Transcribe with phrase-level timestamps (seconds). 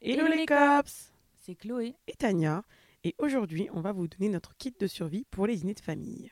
[0.00, 1.96] Hello les cops C'est Chloé.
[2.06, 2.62] et Tania.
[3.02, 6.30] Et aujourd'hui, on va vous donner notre kit de survie pour les dîners de famille.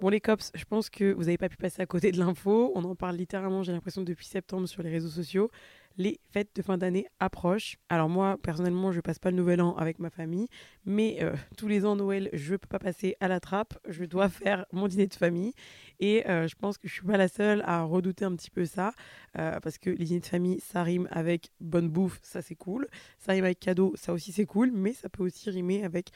[0.00, 2.70] Bon les cops, je pense que vous n'avez pas pu passer à côté de l'info.
[2.76, 5.50] On en parle littéralement, j'ai l'impression, depuis septembre sur les réseaux sociaux.
[5.98, 7.76] Les fêtes de fin d'année approchent.
[7.88, 10.48] Alors moi, personnellement, je passe pas le nouvel an avec ma famille,
[10.84, 13.74] mais euh, tous les ans Noël, je peux pas passer à la trappe.
[13.88, 15.52] Je dois faire mon dîner de famille.
[16.00, 18.64] Et euh, je pense que je suis pas la seule à redouter un petit peu
[18.64, 18.92] ça,
[19.38, 22.88] euh, parce que les dîners de famille, ça rime avec bonne bouffe, ça c'est cool.
[23.18, 26.10] Ça rime avec cadeau, ça aussi c'est cool, mais ça peut aussi rimer avec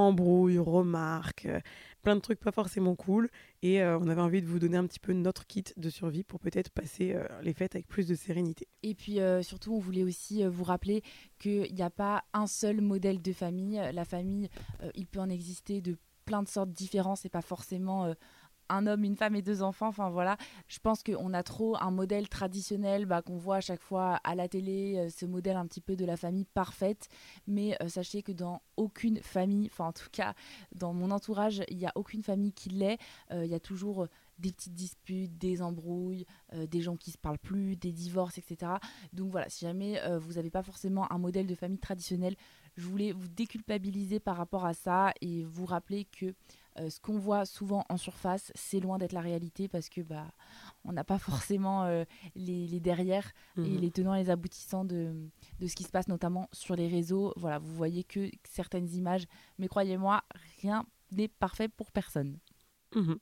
[0.00, 1.60] embrouille, remarques, euh,
[2.02, 3.28] plein de trucs pas forcément cool.
[3.62, 6.24] Et euh, on avait envie de vous donner un petit peu notre kit de survie
[6.24, 8.68] pour peut-être passer euh, les fêtes avec plus de sérénité.
[8.82, 11.02] Et puis surtout, on voulait aussi vous rappeler
[11.38, 13.80] qu'il n'y a pas un seul modèle de famille.
[13.92, 14.48] La famille,
[14.94, 17.18] il peut en exister de plein de sortes différentes.
[17.18, 18.14] C'est pas forcément
[18.70, 19.88] un homme, une femme et deux enfants.
[19.88, 20.36] Enfin voilà,
[20.68, 24.34] je pense qu'on a trop un modèle traditionnel bah, qu'on voit à chaque fois à
[24.34, 27.08] la télé, euh, ce modèle un petit peu de la famille parfaite.
[27.46, 30.34] Mais euh, sachez que dans aucune famille, enfin en tout cas
[30.74, 32.98] dans mon entourage, il n'y a aucune famille qui l'est.
[33.32, 34.06] Euh, Il y a toujours
[34.38, 36.24] des petites disputes, des embrouilles,
[36.54, 38.72] des gens qui se parlent plus, des divorces, etc.
[39.12, 42.36] Donc voilà, si jamais vous n'avez pas forcément un modèle de famille traditionnel,
[42.76, 46.34] je voulais vous déculpabiliser par rapport à ça et vous rappeler que
[46.78, 50.28] euh, ce qu'on voit souvent en surface, c'est loin d'être la réalité parce que bah
[50.84, 51.18] on n'a pas
[51.52, 52.04] forcément euh,
[52.34, 53.78] les, les derrière et Mhm.
[53.80, 55.14] les tenants et les aboutissants de,
[55.58, 57.32] de ce qui se passe notamment sur les réseaux.
[57.36, 59.26] Voilà, vous voyez que certaines images,
[59.58, 60.22] mais croyez-moi,
[60.62, 62.38] rien n'est parfait pour personne.
[62.94, 63.18] Mhm.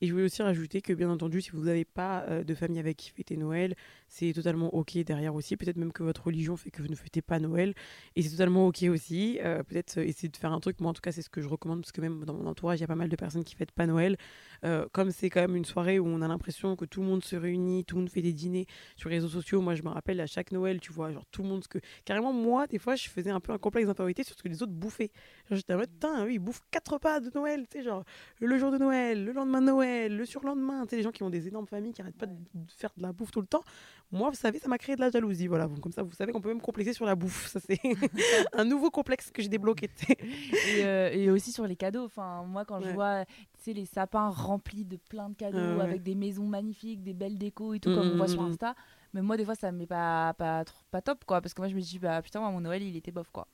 [0.00, 2.80] Et je voulais aussi rajouter que, bien entendu, si vous n'avez pas euh, de famille
[2.80, 3.74] avec qui fêter Noël,
[4.08, 5.56] c'est totalement OK derrière aussi.
[5.56, 7.74] Peut-être même que votre religion fait que vous ne fêtez pas Noël.
[8.16, 9.38] Et c'est totalement OK aussi.
[9.42, 10.80] Euh, Peut-être euh, essayer de faire un truc.
[10.80, 12.78] Moi, en tout cas, c'est ce que je recommande parce que même dans mon entourage,
[12.78, 14.16] il y a pas mal de personnes qui fêtent pas Noël.
[14.92, 17.34] Comme c'est quand même une soirée où on a l'impression que tout le monde se
[17.34, 18.66] réunit, tout le monde fait des dîners
[18.96, 19.60] sur les réseaux sociaux.
[19.60, 21.64] Moi, je me rappelle à chaque Noël, tu vois, genre tout le monde.
[21.64, 21.78] Ce que...
[22.04, 24.62] Carrément, moi, des fois, je faisais un peu un complexe d'infériorité sur ce que les
[24.62, 25.10] autres bouffaient.
[25.50, 28.04] J'étais en mode, putain, oui, ils bouffent quatre repas de Noël, tu sais, genre
[28.40, 30.82] le jour de Noël, le lendemain de Noël, le surlendemain.
[30.84, 32.34] Tu sais, les gens qui ont des énormes familles qui n'arrêtent pas de
[32.76, 33.62] faire de la bouffe tout le temps.
[34.10, 35.46] Moi, vous savez, ça m'a créé de la jalousie.
[35.46, 37.48] Voilà, Donc, comme ça, vous savez qu'on peut même complexer sur la bouffe.
[37.48, 37.78] Ça, c'est
[38.52, 39.88] un nouveau complexe que j'ai débloqué.
[40.10, 42.04] et, euh, et aussi sur les cadeaux.
[42.04, 45.76] Enfin, moi, quand je vois tu sais, les sapins remplis de plein de cadeaux, Ah
[45.76, 45.82] ouais.
[45.84, 48.50] avec des maisons magnifiques, des belles décos et tout, comme on voit sur Mhm.
[48.50, 48.74] Insta.
[49.14, 51.40] Mais moi, des fois, ça me met pas, pas, trop- pas top, quoi.
[51.40, 53.46] Parce que moi, je me dis, bah putain, moi, mon Noël, il était bof, quoi.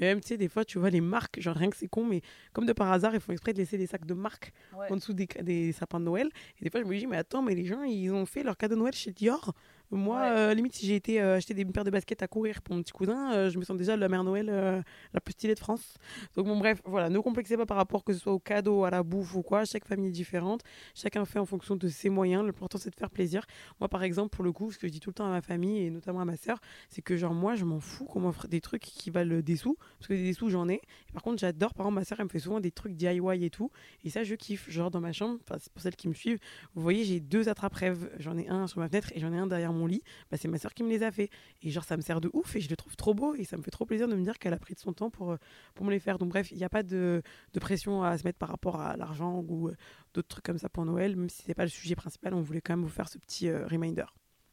[0.00, 2.04] Mais même, tu sais, des fois, tu vois les marques, genre rien que c'est con,
[2.04, 2.22] mais
[2.52, 4.52] comme de par hasard, ils font exprès de laisser des sacs de marque
[4.90, 6.30] en dessous des, des sapins de Noël.
[6.60, 8.56] Et des fois, je me dis, mais attends, mais les gens, ils ont fait leur
[8.56, 9.54] cadeau de Noël chez Dior.
[9.92, 10.30] Moi, Ouais.
[10.36, 12.82] euh, limite, si j'ai été euh, acheter des paires de baskets à courir pour mon
[12.82, 14.80] petit cousin, euh, je me sens déjà la mère Noël euh,
[15.12, 15.94] la plus stylée de France.
[16.36, 18.90] Donc, bon, bref, voilà, ne complexez pas par rapport que ce soit au cadeau, à
[18.90, 19.64] la bouffe ou quoi.
[19.64, 20.62] Chaque famille est différente.
[20.94, 22.44] Chacun fait en fonction de ses moyens.
[22.46, 23.44] L'important, c'est de faire plaisir.
[23.80, 25.42] Moi, par exemple, pour le coup, ce que je dis tout le temps à ma
[25.42, 28.46] famille et notamment à ma sœur, c'est que, genre, moi, je m'en fous qu'on m'offre
[28.46, 29.76] des trucs qui valent des sous.
[29.98, 30.74] Parce que des sous, j'en ai.
[31.08, 31.74] Et par contre, j'adore.
[31.74, 33.72] Par exemple, ma sœur, elle me fait souvent des trucs DIY et tout.
[34.04, 34.70] Et ça, je kiffe.
[34.70, 36.38] Genre, dans ma chambre, enfin, c'est pour celles qui me suivent,
[36.76, 38.08] vous voyez, j'ai deux attrape-rêves.
[38.20, 40.02] J'en ai un sur ma fenêtre et j'en ai un derrière lit.
[40.30, 41.30] Bah, c'est ma sœur qui me les a fait.
[41.62, 43.34] Et genre, ça me sert de ouf et je le trouve trop beau.
[43.34, 45.10] Et ça me fait trop plaisir de me dire qu'elle a pris de son temps
[45.10, 45.36] pour, euh,
[45.74, 46.18] pour me les faire.
[46.18, 48.96] Donc, bref, il n'y a pas de, de pression à se mettre par rapport à
[48.96, 49.76] l'argent ou euh,
[50.14, 51.16] d'autres trucs comme ça pour Noël.
[51.16, 53.48] Même si c'est pas le sujet principal, on voulait quand même vous faire ce petit
[53.48, 54.06] euh, reminder.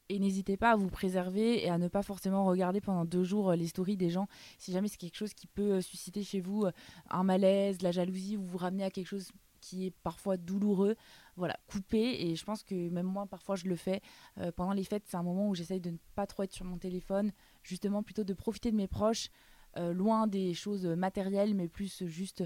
[0.10, 3.52] Et n'hésitez pas à vous préserver et à ne pas forcément regarder pendant deux jours
[3.52, 4.28] les stories des gens.
[4.58, 6.66] Si jamais c'est quelque chose qui peut susciter chez vous
[7.10, 9.34] un malaise, de la jalousie, ou vous ramener à quelque chose
[9.68, 10.96] qui est parfois douloureux,
[11.36, 12.22] voilà, coupez.
[12.22, 14.02] Et je pense que même moi, parfois, je le fais.
[14.38, 16.66] Euh, pendant les fêtes, c'est un moment où j'essaye de ne pas trop être sur
[16.66, 17.32] mon téléphone,
[17.64, 19.30] justement plutôt de profiter de mes proches,
[19.76, 22.44] euh, loin des choses matérielles, mais plus juste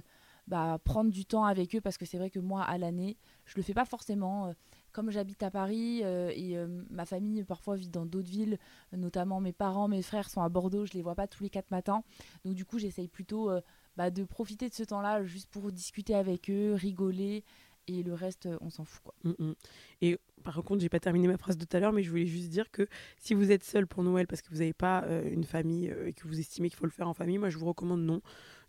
[0.48, 3.54] bah, prendre du temps avec eux, parce que c'est vrai que moi, à l'année, je
[3.56, 4.48] le fais pas forcément.
[4.48, 4.54] euh,
[4.92, 6.58] comme j'habite à Paris et
[6.90, 8.58] ma famille parfois vit dans d'autres villes,
[8.92, 11.72] notamment mes parents, mes frères sont à Bordeaux, je les vois pas tous les quatre
[11.72, 12.04] matins.
[12.44, 13.50] Donc du coup, j'essaye plutôt
[13.98, 17.44] bah, de profiter de ce temps-là juste pour discuter avec eux, rigoler
[17.88, 19.02] et le reste, on s'en fout.
[19.04, 19.14] Quoi.
[19.24, 19.56] Mm, mm.
[20.02, 22.26] Et par contre, j'ai pas terminé ma phrase de tout à l'heure, mais je voulais
[22.26, 25.44] juste dire que si vous êtes seul pour Noël parce que vous n'avez pas une
[25.44, 28.02] famille et que vous estimez qu'il faut le faire en famille, moi je vous recommande
[28.02, 28.22] non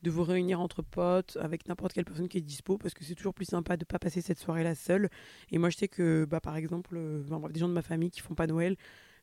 [0.03, 3.15] de vous réunir entre potes avec n'importe quelle personne qui est dispo parce que c'est
[3.15, 5.09] toujours plus sympa de pas passer cette soirée-là seule.
[5.51, 8.21] Et moi, je sais que, bah, par exemple, euh, des gens de ma famille qui
[8.21, 8.77] font pas Noël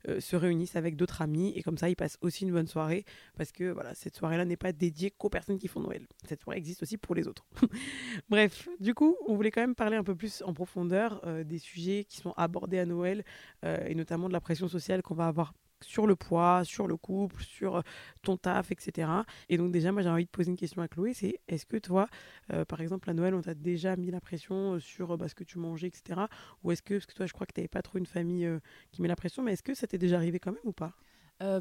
[0.07, 3.05] euh, se réunissent avec d'autres amis et comme ça, ils passent aussi une bonne soirée
[3.37, 6.07] parce que voilà, cette soirée-là n'est pas dédiée qu'aux personnes qui font Noël.
[6.27, 7.45] Cette soirée existe aussi pour les autres.
[8.29, 11.59] Bref, du coup, on voulait quand même parler un peu plus en profondeur euh, des
[11.59, 13.23] sujets qui sont abordés à Noël
[13.63, 17.43] et notamment de la pression sociale qu'on va avoir sur le poids, sur le couple,
[17.43, 17.81] sur euh,
[18.21, 19.09] ton taf, etc.
[19.49, 21.77] Et donc déjà, moi j'ai envie de poser une question à Chloé, c'est est-ce que
[21.77, 22.07] toi,
[22.53, 25.35] euh, par exemple à Noël, on t'a déjà mis la pression euh, sur bah, ce
[25.35, 26.21] que tu mangeais, etc.
[26.63, 28.49] Ou est-ce que, parce que toi je crois que tu n'avais pas trop une famille
[28.91, 30.93] qui met la pression, mais est-ce que ça t'est déjà arrivé quand même ou pas?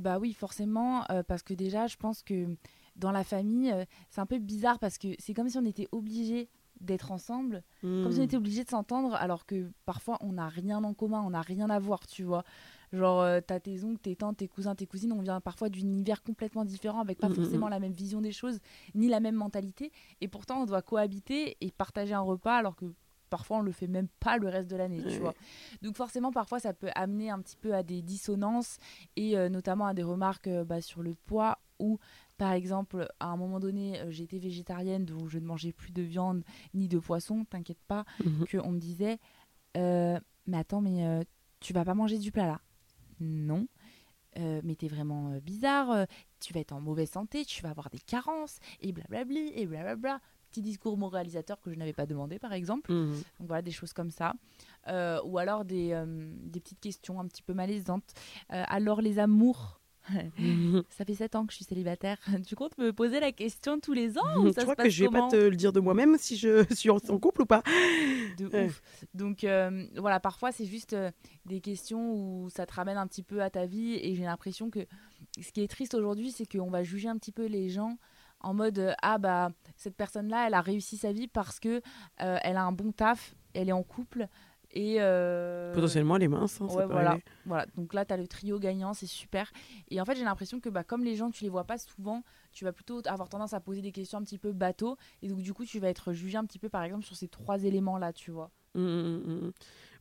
[0.00, 2.56] Bah oui, forcément, parce que déjà je pense que
[2.96, 3.72] dans la famille,
[4.10, 6.48] c'est un peu bizarre parce que c'est comme si on était obligé
[6.80, 8.24] d'être ensemble, comme si on hmm.
[8.24, 11.70] était obligé de s'entendre, alors que parfois on n'a rien en commun, on n'a rien
[11.70, 12.44] à voir, tu vois.
[12.92, 16.22] Genre, euh, t'as tes oncles, tes tantes, tes cousins, tes cousines, on vient parfois d'univers
[16.22, 17.70] complètement différents, avec pas mm, mm, forcément mm.
[17.70, 18.58] la même vision des choses,
[18.94, 19.92] ni la même mentalité.
[20.20, 22.86] Et pourtant, on doit cohabiter et partager un repas, alors que
[23.28, 25.34] parfois on le fait même pas le reste de l'année, tu vois.
[25.82, 28.78] Donc forcément, parfois, ça peut amener un petit peu à des dissonances
[29.16, 31.98] et euh, notamment à des remarques euh, bah, sur le poids ou
[32.38, 36.44] par exemple, à un moment donné, j'étais végétarienne, donc je ne mangeais plus de viande
[36.72, 38.04] ni de poisson, t'inquiète pas,
[38.48, 39.18] que qu'on me disait,
[39.74, 40.20] mais
[40.56, 41.26] attends, mais
[41.58, 42.60] tu vas pas manger du plat là
[43.20, 43.66] non.
[44.38, 46.04] Euh, mais t'es vraiment euh, bizarre, euh,
[46.40, 50.20] tu vas être en mauvaise santé, tu vas avoir des carences, et blablabli, et blablabla.
[50.50, 52.92] Petit discours moralisateur que je n'avais pas demandé, par exemple.
[52.92, 53.12] Mmh.
[53.40, 54.34] Donc voilà, des choses comme ça.
[55.24, 58.14] ou alors des, des, petites questions un petit peu malaisantes.
[58.48, 59.78] alors les amours,
[60.90, 62.18] ça fait 7 ans que je suis célibataire.
[62.46, 65.10] Tu comptes me poser la question tous les ans ou ça crois que je vais
[65.10, 67.62] pas te le dire de moi-même si je suis en, couple ou pas?
[68.38, 68.82] De ouf.
[69.14, 71.10] Donc euh, voilà, parfois c'est juste euh,
[71.46, 74.70] des questions où ça te ramène un petit peu à ta vie et j'ai l'impression
[74.70, 74.86] que
[75.40, 77.98] ce qui est triste aujourd'hui, c'est qu'on va juger un petit peu les gens
[78.40, 81.82] en mode euh, ah bah cette personne là elle a réussi sa vie parce que
[82.18, 84.28] elle a un bon taf elle est en couple
[84.70, 86.60] et euh, Potentiellement les minces.
[86.60, 87.18] Hein, voilà.
[87.46, 87.66] voilà.
[87.74, 89.50] Donc là, tu as le trio gagnant, c'est super.
[89.88, 92.22] Et en fait, j'ai l'impression que bah, comme les gens, tu les vois pas souvent,
[92.52, 94.96] tu vas plutôt avoir tendance à poser des questions un petit peu bateau.
[95.22, 97.28] Et donc, du coup, tu vas être jugé un petit peu, par exemple, sur ces
[97.28, 98.50] trois éléments-là, tu vois.
[98.74, 99.52] Mmh, mmh, mmh,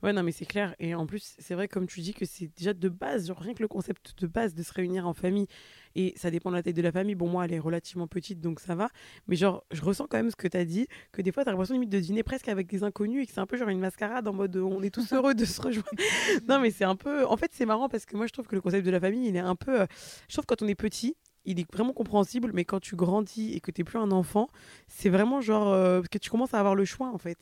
[0.02, 0.76] Ouais, non, mais c'est clair.
[0.78, 3.52] Et en plus, c'est vrai, comme tu dis, que c'est déjà de base, genre rien
[3.54, 5.48] que le concept de base de se réunir en famille.
[5.96, 7.16] Et ça dépend de la taille de la famille.
[7.16, 8.90] Bon, moi, elle est relativement petite, donc ça va.
[9.26, 11.48] Mais genre, je ressens quand même ce que tu as dit, que des fois, tu
[11.48, 13.68] as l'impression limite de dîner presque avec des inconnus et que c'est un peu genre
[13.70, 15.88] une mascarade en mode on est tous heureux de se rejoindre.
[16.48, 17.26] non, mais c'est un peu.
[17.26, 19.28] En fait, c'est marrant parce que moi, je trouve que le concept de la famille,
[19.28, 19.80] il est un peu.
[19.80, 19.86] Euh,
[20.28, 23.54] je trouve que quand on est petit, il est vraiment compréhensible, mais quand tu grandis
[23.54, 24.48] et que tu n'es plus un enfant,
[24.86, 27.38] c'est vraiment genre euh, que tu commences à avoir le choix en fait.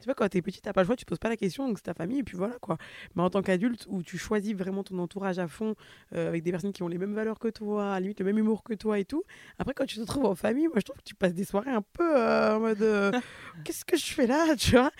[0.00, 1.78] Tu vois, quand t'es petit, t'as pas le choix, tu poses pas la question, donc
[1.78, 2.76] c'est ta famille, et puis voilà quoi.
[3.14, 5.74] Mais en tant qu'adulte, où tu choisis vraiment ton entourage à fond,
[6.14, 8.38] euh, avec des personnes qui ont les mêmes valeurs que toi, à limite le même
[8.38, 9.24] humour que toi et tout,
[9.58, 11.70] après quand tu te retrouves en famille, moi je trouve que tu passes des soirées
[11.70, 13.10] un peu euh, en mode euh,
[13.64, 14.90] qu'est-ce que je fais là, tu vois?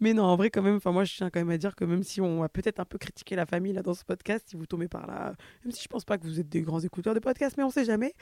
[0.00, 1.84] Mais non, en vrai, quand même, enfin moi je tiens quand même à dire que
[1.84, 4.56] même si on a peut-être un peu critiqué la famille là dans ce podcast, si
[4.56, 7.14] vous tombez par là, même si je pense pas que vous êtes des grands écouteurs
[7.14, 8.14] de podcasts, mais on sait jamais.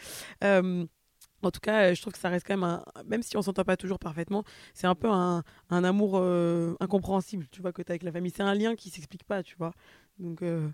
[1.43, 3.65] En tout cas, je trouve que ça reste quand même un, même si on s'entend
[3.65, 4.45] pas toujours parfaitement,
[4.75, 8.13] c'est un peu un, un amour euh, incompréhensible, tu vois, que tu as avec la
[8.13, 8.33] famille.
[8.35, 9.73] C'est un lien qui s'explique pas, tu vois.
[10.19, 10.69] Donc, euh,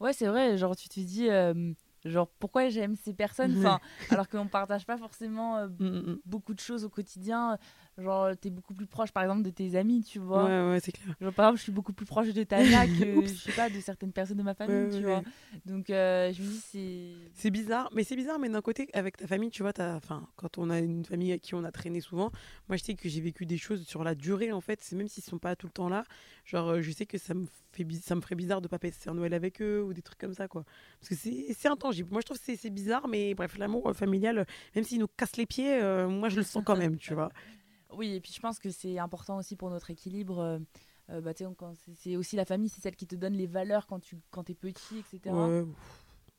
[0.00, 0.56] ouais, c'est vrai.
[0.56, 1.72] Genre, tu te dis, euh,
[2.04, 3.56] genre pourquoi j'aime ces personnes?
[3.58, 6.18] Enfin alors qu'on partage pas forcément euh, mm, mm, mm.
[6.24, 7.58] beaucoup de choses au quotidien
[7.98, 10.44] genre t'es beaucoup plus proche par exemple de tes amis tu vois.
[10.44, 11.14] Ouais ouais c'est clair.
[11.20, 13.80] Genre par exemple je suis beaucoup plus proche de Tania que je sais pas de
[13.80, 15.22] certaines personnes de ma famille tu vois.
[15.66, 19.16] donc euh, je me dis c'est c'est bizarre mais c'est bizarre mais d'un côté avec
[19.16, 22.00] ta famille tu vois enfin quand on a une famille avec qui on a traîné
[22.00, 22.30] souvent
[22.68, 25.08] moi je sais que j'ai vécu des choses sur la durée en fait c'est même
[25.08, 26.04] s'ils sont pas tout le temps là
[26.44, 29.08] genre euh, je sais que ça me fait ça me ferait bizarre de pas passer
[29.08, 30.64] un Noël avec eux ou des trucs comme ça quoi.
[31.00, 32.08] Parce que c'est intangible.
[32.10, 35.08] Moi, je trouve que c'est bizarre, mais bref, l'amour euh, familial, euh, même s'il nous
[35.08, 37.30] casse les pieds, euh, moi, je le sens quand même, tu vois.
[37.92, 40.60] Oui, et puis je pense que c'est important aussi pour notre équilibre.
[41.08, 41.32] bah,
[41.94, 44.54] c'est aussi la famille, c'est celle qui te donne les valeurs quand tu quand es
[44.54, 45.34] petit, etc.
[45.34, 45.64] Ouais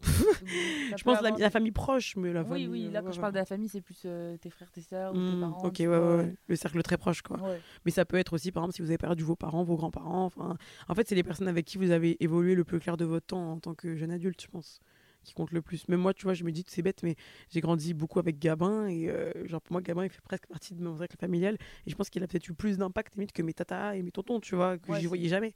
[0.01, 2.67] je pense la, la, famille proche, mais la famille.
[2.67, 4.81] Oui, oui, là quand je parle de la famille, c'est plus euh, tes frères, tes
[4.81, 5.63] sœurs ou tes mmh, parents.
[5.63, 7.37] Ok, ouais, ouais, le cercle très proche, quoi.
[7.85, 10.25] Mais ça peut être aussi, par exemple, si vous avez perdu vos parents, vos grands-parents.
[10.25, 13.05] Enfin, en fait, c'est les personnes avec qui vous avez évolué le plus clair de
[13.05, 14.79] votre temps en tant que jeune adulte, je pense,
[15.23, 15.87] qui compte le plus.
[15.87, 17.15] Même moi, tu vois, je me dis, c'est bête, mais
[17.49, 20.75] j'ai grandi beaucoup avec Gabin et euh, genre pour moi, Gabin, il fait presque partie
[20.75, 23.41] de mon cercle familial et je pense qu'il a peut-être eu plus d'impact limite que
[23.41, 25.53] mes tatas et mes tontons, tu vois, que j'y voyais jamais.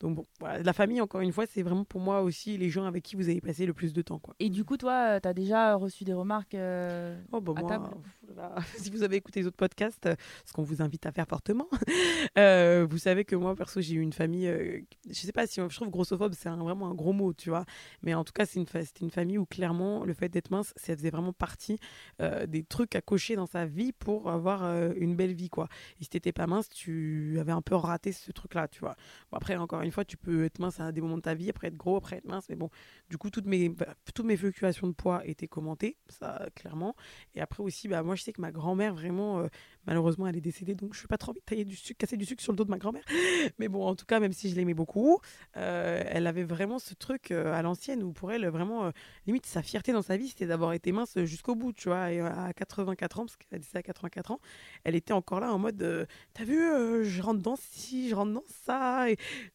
[0.00, 2.84] Donc bon, voilà, la famille, encore une fois, c'est vraiment pour moi aussi les gens
[2.84, 4.18] avec qui vous avez passé le plus de temps.
[4.18, 4.34] Quoi.
[4.40, 7.68] Et du coup, toi, tu as déjà reçu des remarques euh, oh, bah, à moi,
[7.68, 7.90] table
[8.34, 8.54] voilà.
[8.78, 10.14] Si vous avez écouté les autres podcasts, euh,
[10.44, 11.68] ce qu'on vous invite à faire fortement,
[12.38, 15.60] euh, vous savez que moi, perso, j'ai eu une famille, euh, je sais pas si
[15.60, 17.64] je trouve grossophobe, c'est vraiment un gros mot, tu vois.
[18.02, 20.72] Mais en tout cas, c'est une, c'était une famille où clairement, le fait d'être mince,
[20.76, 21.78] ça faisait vraiment partie
[22.20, 25.68] euh, des trucs à cocher dans sa vie pour avoir euh, une belle vie, quoi.
[26.00, 28.96] Et si t'étais pas mince, tu avais un peu raté ce truc-là, tu vois.
[29.30, 31.50] Bon, après, encore une fois, tu peux être mince à des moments de ta vie,
[31.50, 32.70] après être gros, après être mince, mais bon,
[33.08, 36.94] du coup, toutes mes, bah, toutes mes fluctuations de poids étaient commentées, ça, clairement.
[37.34, 39.48] Et après aussi, bah, moi, je sais que ma grand-mère, vraiment, euh,
[39.90, 42.16] malheureusement, elle est décédée, donc je suis pas trop envie de tailler du sucre, casser
[42.16, 43.02] du sucre sur le dos de ma grand-mère.
[43.58, 45.18] Mais bon, en tout cas, même si je l'aimais beaucoup,
[45.56, 48.90] euh, elle avait vraiment ce truc euh, à l'ancienne où pour elle, vraiment, euh,
[49.26, 52.04] limite, sa fierté dans sa vie, c'était d'avoir été mince jusqu'au bout, tu vois.
[52.04, 54.40] À 84 ans, parce qu'elle a ça à 84 ans,
[54.84, 56.56] elle était encore là en mode, t'as vu,
[57.04, 59.06] je rentre dans ci, je rentre dans ça.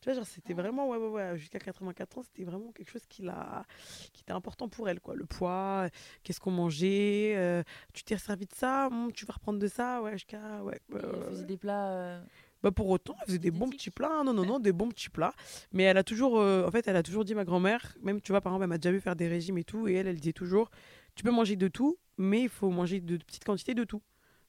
[0.01, 3.05] Tu vois, genre, c'était vraiment, ouais, ouais, ouais, jusqu'à 84 ans, c'était vraiment quelque chose
[3.07, 3.65] qui, l'a-
[4.13, 5.15] qui était important pour elle, quoi.
[5.15, 5.87] Le poids,
[6.23, 7.63] qu'est-ce qu'on mangeait,
[7.93, 10.79] tu t'es servi de ça, Hum, tu vas reprendre de ça, ouais, jusqu'à, ouais.
[10.91, 11.89] Et Elle euh, faisait des plats.
[11.89, 12.23] euh,
[12.63, 14.23] bah pour autant, elle faisait des bons petits plats.
[14.23, 15.33] Non, non, non, des bons petits plats.
[15.71, 18.31] Mais elle a toujours, euh, en fait, elle a toujours dit, ma grand-mère, même, tu
[18.31, 20.19] vois, par exemple, elle m'a déjà vu faire des régimes et tout, et elle, elle
[20.19, 20.69] disait toujours,
[21.15, 24.01] tu peux manger de tout, mais il faut manger de petites quantités de tout.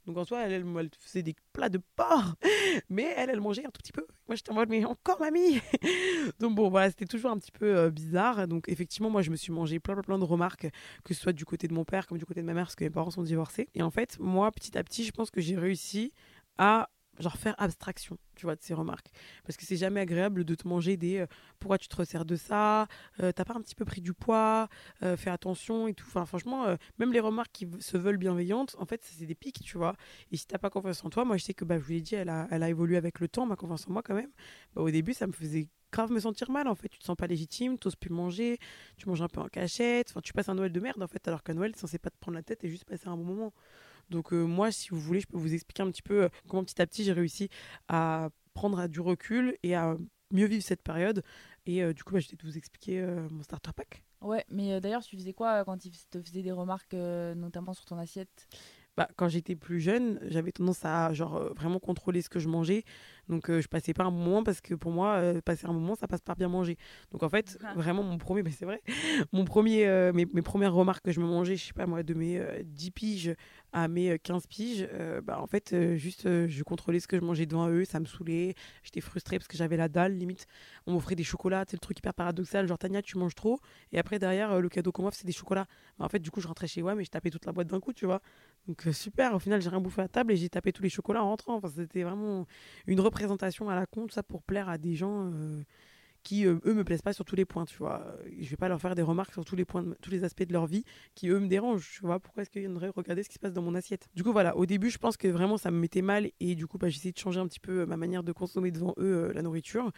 [0.06, 0.64] Donc en soi, elle,
[1.00, 2.34] faisait des plats de porc,
[2.88, 4.06] mais elle, elle mangeait un tout petit peu.
[4.28, 5.60] Moi, j'étais en mode, mais encore, mamie
[6.40, 8.46] Donc bon, voilà, c'était toujours un petit peu euh, bizarre.
[8.46, 10.68] Donc effectivement, moi, je me suis mangé plein, plein, plein de remarques,
[11.04, 12.76] que ce soit du côté de mon père comme du côté de ma mère, parce
[12.76, 13.68] que mes parents sont divorcés.
[13.74, 16.12] Et en fait, moi, petit à petit, je pense que j'ai réussi
[16.58, 19.08] à genre faire abstraction, tu vois, de ces remarques.
[19.44, 21.26] Parce que c'est jamais agréable de te manger des euh,
[21.58, 22.86] pourquoi tu te resserres de ça,
[23.20, 24.68] euh, t'as pas un petit peu pris du poids,
[25.02, 26.06] euh, fais attention et tout.
[26.08, 29.60] Enfin, franchement, euh, même les remarques qui se veulent bienveillantes, en fait, c'est des pics,
[29.62, 29.96] tu vois.
[30.32, 32.00] Et si t'as pas confiance en toi, moi, je sais que, bah, je vous l'ai
[32.00, 34.30] dit, elle a, elle a évolué avec le temps, ma confiance en moi, quand même.
[34.74, 36.88] Bah, au début, ça me faisait grave me sentir mal, en fait.
[36.88, 38.58] Tu te sens pas légitime, t'oses plus manger,
[38.96, 40.08] tu manges un peu en cachette.
[40.10, 42.10] Enfin, tu passes un Noël de merde, en fait, alors qu'un Noël, c'est censé pas
[42.10, 43.52] te prendre la tête et juste passer un bon moment.
[44.10, 46.64] Donc euh, moi, si vous voulez, je peux vous expliquer un petit peu euh, comment
[46.64, 47.48] petit à petit j'ai réussi
[47.88, 49.96] à prendre du recul et à
[50.32, 51.22] mieux vivre cette période.
[51.66, 54.02] Et euh, du coup, bah, je vais vous expliquer euh, mon starter pack.
[54.20, 57.84] Ouais, mais euh, d'ailleurs, tu faisais quoi quand ils te faisaient des remarques, notamment sur
[57.84, 58.48] ton assiette?
[58.96, 62.84] Bah, quand j'étais plus jeune, j'avais tendance à genre vraiment contrôler ce que je mangeais.
[63.28, 65.94] Donc euh, je passais pas un moment parce que pour moi, euh, passer un moment,
[65.96, 66.76] ça passe par bien manger.
[67.10, 67.74] Donc en fait, Ah.
[67.74, 68.82] vraiment mon premier, mais c'est vrai,
[69.32, 72.02] mon premier, euh, mes, mes premières remarques que je me mangeais, je sais pas moi,
[72.02, 73.34] de mes euh, 10 piges
[73.72, 77.08] à mes euh, 15 piges, euh, bah en fait, euh, juste euh, je contrôlais ce
[77.08, 78.54] que je mangeais devant eux, ça me saoulait,
[78.84, 80.46] j'étais frustrée parce que j'avais la dalle, limite,
[80.86, 83.58] on m'offrait des chocolats, c'est le truc hyper paradoxal, genre Tania, tu manges trop,
[83.92, 85.66] et après derrière, euh, le cadeau qu'on m'offre, c'est des chocolats.
[85.98, 87.66] Bah, en fait, du coup, je rentrais chez moi, mais je tapais toute la boîte
[87.66, 88.22] d'un coup, tu vois.
[88.68, 90.88] Donc euh, super, au final, j'ai rien bouffé à table et j'ai tapé tous les
[90.88, 91.56] chocolats en rentrant.
[91.56, 92.46] Enfin, c'était vraiment
[92.86, 95.62] une représentation à la con, tout ça pour plaire à des gens euh,
[96.22, 98.02] qui, euh, eux, me plaisent pas sur tous les points, tu vois.
[98.04, 100.42] Euh, Je vais pas leur faire des remarques sur tous les points, tous les aspects
[100.42, 102.20] de leur vie qui, eux, me dérangent, tu vois.
[102.20, 104.08] Pourquoi est-ce qu'ils viendraient regarder ce qui se passe dans mon assiette?
[104.14, 106.66] Du coup, voilà, au début, je pense que vraiment, ça me mettait mal et du
[106.66, 109.32] coup, bah, essayé de changer un petit peu euh, ma manière de consommer devant eux
[109.32, 109.92] la nourriture.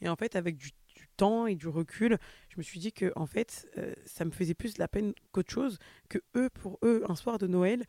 [0.00, 0.70] Et en fait, avec du,
[1.16, 3.68] temps et du recul, je me suis dit que, en fait,
[4.04, 5.78] ça me faisait plus la peine qu'autre chose,
[6.08, 7.84] que eux, pour eux, un soir de Noël,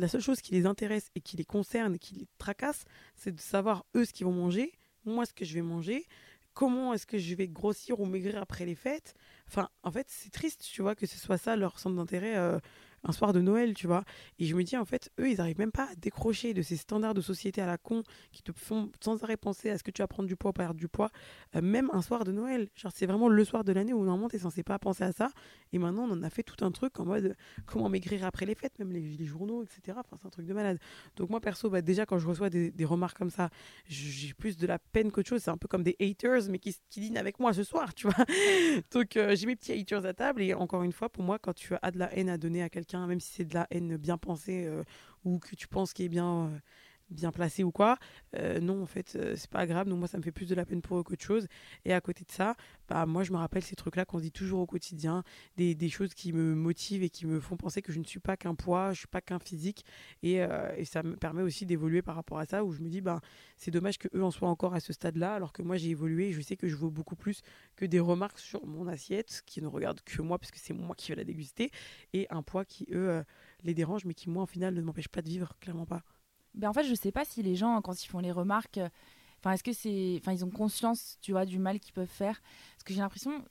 [0.00, 3.32] la seule chose qui les intéresse et qui les concerne et qui les tracasse, c'est
[3.32, 4.72] de savoir eux ce qu'ils vont manger,
[5.04, 6.06] moi ce que je vais manger,
[6.54, 9.14] comment est-ce que je vais grossir ou maigrir après les fêtes.
[9.48, 12.58] Enfin, en fait, c'est triste, tu vois, que ce soit ça leur centre d'intérêt euh,
[13.04, 14.04] un soir de Noël, tu vois.
[14.38, 16.76] Et je me dis, en fait, eux, ils arrivent même pas à décrocher de ces
[16.76, 18.02] standards de société à la con
[18.32, 20.78] qui te font sans arrêt penser à ce que tu vas prendre du poids perdre
[20.78, 21.10] du poids,
[21.56, 22.68] euh, même un soir de Noël.
[22.74, 25.12] Genre, c'est vraiment le soir de l'année où normalement, tu es censé pas penser à
[25.12, 25.30] ça.
[25.72, 28.54] Et maintenant, on en a fait tout un truc en mode comment maigrir après les
[28.54, 29.98] fêtes, même les, journaux, etc.
[30.00, 30.78] Enfin, c'est un truc de malade.
[31.16, 33.50] Donc, moi, perso, bah, déjà, quand je reçois des, des remarques comme ça,
[33.86, 35.42] j'ai plus de la peine qu'autre chose.
[35.42, 38.08] C'est un peu comme des haters, mais qui, qui dînent avec moi ce soir, tu
[38.08, 38.24] vois.
[38.92, 40.42] Donc, euh, j'ai mes petits haters à table.
[40.42, 42.68] Et encore une fois, pour moi, quand tu as de la haine à donner à
[42.68, 44.84] quelqu'un, même si c'est de la haine bien pensée euh,
[45.24, 46.50] ou que tu penses qu'il est bien.
[47.10, 47.98] Bien placé ou quoi
[48.36, 50.54] euh, non en fait euh, c'est pas agréable donc moi ça me fait plus de
[50.54, 51.46] la peine pour eux qu'autre chose.
[51.84, 52.54] Et à côté de ça
[52.88, 55.24] bah moi je me rappelle ces trucs là qu'on se dit toujours au quotidien
[55.56, 58.20] des, des choses qui me motivent et qui me font penser que je ne suis
[58.20, 59.84] pas qu'un poids je suis pas qu'un physique.
[60.22, 62.88] Et, euh, et ça me permet aussi d'évoluer par rapport à ça où je me
[62.88, 63.20] dis bah
[63.56, 65.90] c'est dommage que eux en soient encore à ce stade là alors que moi j'ai
[65.90, 67.42] évolué et je sais que je vaux beaucoup plus
[67.76, 70.94] que des remarques sur mon assiette qui ne regardent que moi parce que c'est moi
[70.96, 71.70] qui vais la déguster
[72.12, 73.22] et un poids qui eux
[73.62, 76.02] les dérange mais qui moi en final ne m'empêche pas de vivre clairement pas
[76.54, 78.88] ben, En fait, je sais pas si les gens, quand ils font les remarques, euh,
[79.38, 80.16] enfin, est-ce que c'est.
[80.20, 82.40] Enfin, ils ont conscience, tu vois, du mal qu'ils peuvent faire?
[82.72, 83.44] Parce que j'ai l'impression,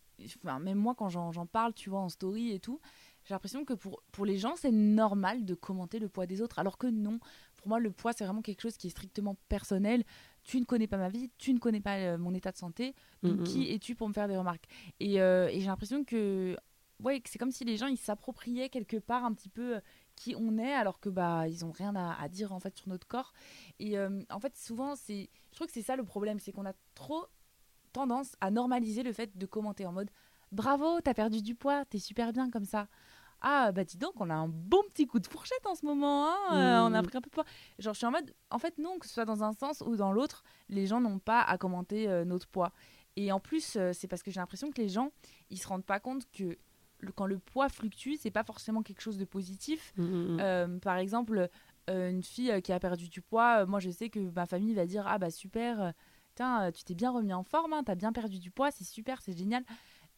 [0.43, 2.79] enfin, même moi, quand j'en parle, tu vois, en story et tout,
[3.25, 6.57] j'ai l'impression que pour, pour les gens, c'est normal de commenter le poids des autres.
[6.59, 7.19] Alors que non,
[7.57, 10.03] pour moi, le poids, c'est vraiment quelque chose qui est strictement personnel.
[10.43, 12.95] Tu ne connais pas ma vie, tu ne connais pas euh, mon état de santé.
[13.23, 13.43] Donc, Mhm.
[13.43, 14.65] qui es-tu pour me faire des remarques?
[14.99, 16.55] Et, euh, et j'ai l'impression que,
[17.03, 19.79] ouais, c'est comme si les gens ils s'appropriaient quelque part un petit peu
[20.19, 22.89] qui on est, alors que bah ils ont rien à, à dire en fait sur
[22.89, 23.33] notre corps.
[23.79, 26.65] Et euh, en fait, souvent, c'est, je trouve que c'est ça le problème, c'est qu'on
[26.65, 27.25] a trop
[27.93, 30.11] tendance à normaliser le fait de commenter en mode
[30.51, 32.87] bravo, t'as perdu du poids, t'es super bien comme ça.
[33.41, 36.27] Ah bah dis donc, on a un bon petit coup de fourchette en ce moment,
[36.27, 37.45] hein, euh, on a pris un peu de poids.
[37.79, 39.95] Genre je suis en mode, en fait non, que ce soit dans un sens ou
[39.95, 42.73] dans l'autre, les gens n'ont pas à commenter euh, notre poids.
[43.15, 45.11] Et en plus, c'est parce que j'ai l'impression que les gens,
[45.49, 46.57] ils se rendent pas compte que
[46.99, 49.93] le- quand le poids fluctue, c'est pas forcément quelque chose de positif.
[49.97, 50.39] Mm, mm, mm.
[50.41, 51.49] Euh, par exemple,
[51.89, 54.73] euh, une fille euh, qui a perdu du poids, moi je sais que ma famille
[54.73, 55.93] va dire Ah bah super,
[56.35, 58.83] tiens, euh, tu t'es bien remis en forme, hein, t'as bien perdu du poids, c'est
[58.83, 59.63] super, c'est génial.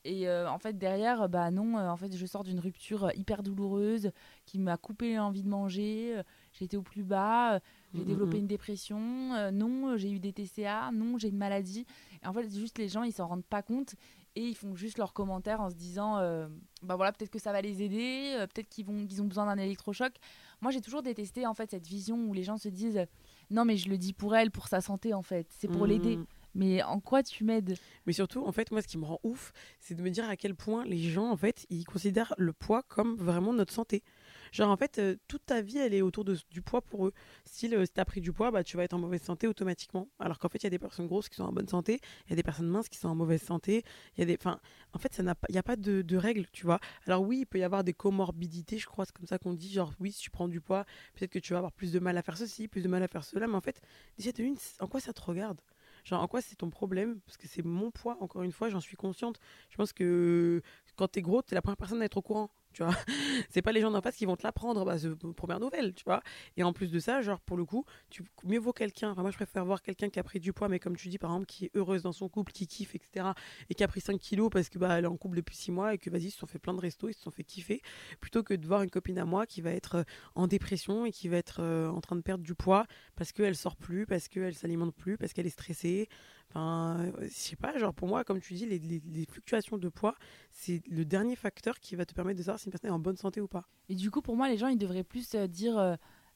[0.04, 4.10] Et euh, en fait, derrière, bah non, en fait, je sors d'une rupture hyper douloureuse
[4.48, 6.20] qui m'a coupé l'envie de manger.
[6.54, 7.60] j'ai été au plus bas,
[7.94, 9.52] j'ai développé une dépression.
[9.52, 10.90] non, j'ai eu des TCA.
[10.92, 11.86] Non, j'ai une maladie.
[12.24, 13.94] Et en fait, juste les gens, ils s'en rendent pas compte
[14.36, 16.48] et ils font juste leurs commentaires en se disant euh,
[16.84, 19.46] bah voilà, peut-être que ça va les aider, euh, peut-être qu'ils vont, qu'ils ont besoin
[19.46, 20.14] d'un électrochoc.
[20.62, 23.06] Moi, j'ai toujours détesté en fait cette vision où les gens se disent
[23.50, 26.18] non, mais je le dis pour elle, pour sa santé en fait, c'est pour l'aider.
[26.18, 26.26] Mm.
[26.54, 27.78] Mais en quoi tu m'aides?
[28.06, 30.36] Mais surtout, en fait, moi, ce qui me rend ouf, c'est de me dire à
[30.36, 34.04] quel point les gens, en fait, ils considèrent le poids comme vraiment notre santé.
[34.52, 37.14] Genre, en fait, euh, toute ta vie, elle est autour de, du poids pour eux.
[37.14, 40.10] Euh, si t'as pris du poids, bah, tu vas être en mauvaise santé automatiquement.
[40.20, 42.32] Alors qu'en fait, il y a des personnes grosses qui sont en bonne santé, il
[42.32, 43.84] y a des personnes minces qui sont en mauvaise santé.
[44.18, 46.18] Il y a des, en fait, ça n'a pas, il y a pas de, de
[46.18, 46.80] règles, tu vois.
[47.06, 49.72] Alors oui, il peut y avoir des comorbidités, je crois, c'est comme ça qu'on dit.
[49.72, 52.18] Genre, oui, si tu prends du poids, peut-être que tu vas avoir plus de mal
[52.18, 53.48] à faire ceci, plus de mal à faire cela.
[53.48, 53.82] Mais en fait,
[54.18, 55.62] déjà, une, en quoi ça te regarde?
[56.04, 57.20] Genre, en quoi c'est ton problème?
[57.22, 59.40] Parce que c'est mon poids, encore une fois, j'en suis consciente.
[59.70, 60.62] Je pense que
[60.96, 62.50] quand t'es gros, t'es la première personne à être au courant.
[62.74, 62.96] Tu vois,
[63.50, 64.96] c'est pas les gens d'en face qui vont te l'apprendre, bah,
[65.36, 66.22] première nouvelle, tu vois.
[66.58, 69.12] Et en plus de ça, genre, pour le coup, tu, mieux vaut quelqu'un.
[69.12, 71.18] Enfin, moi, je préfère voir quelqu'un qui a pris du poids, mais comme tu dis,
[71.18, 73.28] par exemple, qui est heureuse dans son couple, qui kiffe, etc.
[73.70, 75.72] Et qui a pris 5 kilos parce que bah, elle est en couple depuis 6
[75.72, 77.44] mois et que vas-y, ils se sont fait plein de restos, ils se sont fait
[77.44, 77.82] kiffer.
[78.20, 80.04] Plutôt que de voir une copine à moi qui va être euh,
[80.36, 82.86] en dépression et qui va être euh, en train de perdre du poids
[83.16, 86.10] parce qu'elle sort plus, parce qu'elle s'alimente plus, parce qu'elle est stressée.
[86.54, 89.78] Enfin, euh, je sais pas, genre pour moi, comme tu dis, les, les- les fluctuations
[89.78, 90.16] de poids,
[90.52, 93.00] c'est le dernier facteur qui va te permettre de savoir si une personne est en
[93.00, 93.64] bonne santé ou pas.
[93.90, 95.96] Et du coup, pour moi, les gens, ils devraient plus euh, dire euh,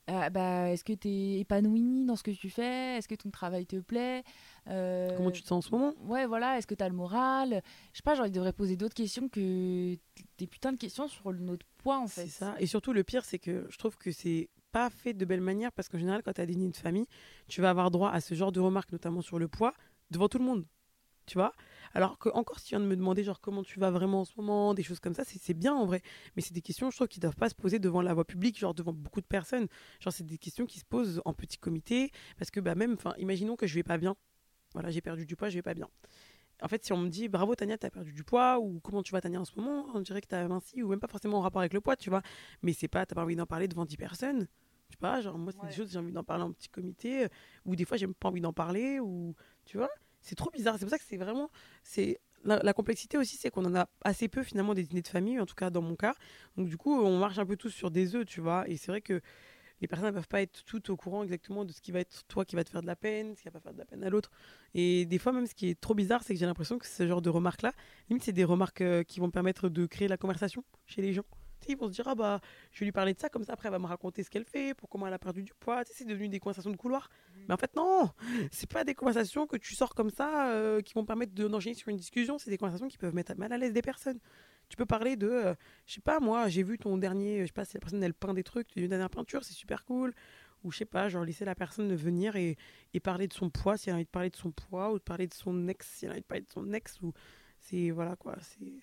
[0.09, 2.97] Euh, bah, Est-ce que tu es épanoui dans ce que tu fais?
[2.97, 4.23] Est-ce que ton travail te plaît?
[4.67, 5.93] Euh, Comment tu te sens en ce moment?
[6.01, 6.57] Ouais, voilà.
[6.59, 7.61] Est-ce que tu as le moral?
[7.91, 9.97] Je sais pas, genre, ils devraient poser d'autres questions que
[10.37, 12.25] des putains de questions sur notre poids, en fait.
[12.27, 12.55] C'est ça.
[12.59, 15.71] Et surtout, le pire, c'est que je trouve que c'est pas fait de belle manière
[15.71, 17.07] parce qu'en général, quand tu as des dîners de famille,
[17.47, 19.73] tu vas avoir droit à ce genre de remarques, notamment sur le poids,
[20.11, 20.65] devant tout le monde.
[21.25, 21.53] Tu vois
[21.95, 24.25] Alors que, encore, si tu viens de me demander, genre, comment tu vas vraiment en
[24.25, 26.01] ce moment, des choses comme ça, c'est bien en vrai.
[26.35, 28.59] Mais c'est des questions, je trouve, qui doivent pas se poser devant la voie publique,
[28.59, 29.67] genre devant beaucoup de personnes.
[29.99, 33.13] Genre, c'est des questions qui se posent en petit comité parce que, bah, même, enfin,
[33.17, 34.15] imaginons que je vais pas bien.
[34.73, 35.89] Voilà, j'ai perdu du poids, je vais pas bien.
[36.61, 39.11] En fait, si on me dit bravo Tania, t'as perdu du poids, ou comment tu
[39.11, 41.41] vas Tania en ce moment, on dirait que t'as minci, ou même pas forcément en
[41.41, 42.21] rapport avec le poids, tu vois.
[42.61, 44.47] Mais c'est pas, t'as pas envie d'en parler devant 10 personnes.
[44.89, 45.69] Tu vois, genre moi, c'est Ouais.
[45.69, 47.27] des choses, j'ai envie d'en parler en petit comité, euh,
[47.65, 49.33] ou des fois, j'ai pas envie d'en parler, ou
[49.65, 49.89] tu vois.
[50.21, 50.75] C'est trop bizarre.
[50.77, 51.49] C'est pour ça que c'est vraiment.
[51.83, 55.39] c'est la, complexité aussi, c'est qu'on en a assez peu finalement des dîners de famille,
[55.39, 56.13] en tout cas dans mon cas.
[56.57, 58.67] Donc du coup, on marche un peu tous sur des œufs, tu vois.
[58.67, 59.21] Et c'est vrai que
[59.81, 62.23] les personnes ne peuvent pas être toutes au courant exactement de ce qui va être
[62.27, 63.85] toi qui va te faire de la peine, ce qui va pas faire de la
[63.85, 64.31] peine à l'autre.
[64.73, 67.07] Et des fois, même, ce qui est trop bizarre, c'est que j'ai l'impression que ce
[67.07, 67.73] genre de remarques-là,
[68.09, 71.25] limite, c'est des remarques euh, qui vont permettre de créer la conversation chez les gens.
[71.61, 72.39] Tu ils vont se dire, ah bah,
[72.71, 74.45] je vais lui parler de ça, comme ça, après, elle va me raconter ce qu'elle
[74.45, 75.83] fait, pour comment elle a perdu du poids.
[75.85, 77.09] Tu sais, c'est devenu des conversations de couloir.
[77.47, 78.09] Mais en fait, non,
[78.51, 81.75] c'est pas des conversations que tu sors comme ça euh, qui vont permettre de- d'enchaîner
[81.75, 82.37] sur une discussion.
[82.37, 84.19] C'est des conversations qui peuvent mettre mal à l'aise des personnes.
[84.69, 87.53] Tu peux parler de, euh, je sais pas, moi, j'ai vu ton dernier, je sais
[87.53, 90.13] pas, si la personne elle peint des trucs, une dernière peinture, c'est super cool.
[90.63, 92.57] Ou je sais pas, genre laisser la personne venir et,
[92.93, 94.95] et parler de son poids, si elle a envie de parler de son poids, ou
[94.97, 97.13] de parler de son ex, si elle a envie de parler de son ex, ou
[97.59, 98.73] c'est, voilà quoi, c'est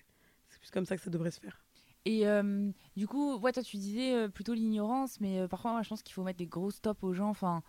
[0.49, 1.62] c'est plus comme ça que ça devrait se faire.
[2.05, 5.83] Et euh, du coup, ouais, toi, tu disais euh, plutôt l'ignorance, mais euh, parfois, moi,
[5.83, 7.29] je pense qu'il faut mettre des gros stops aux gens.
[7.29, 7.63] Enfin,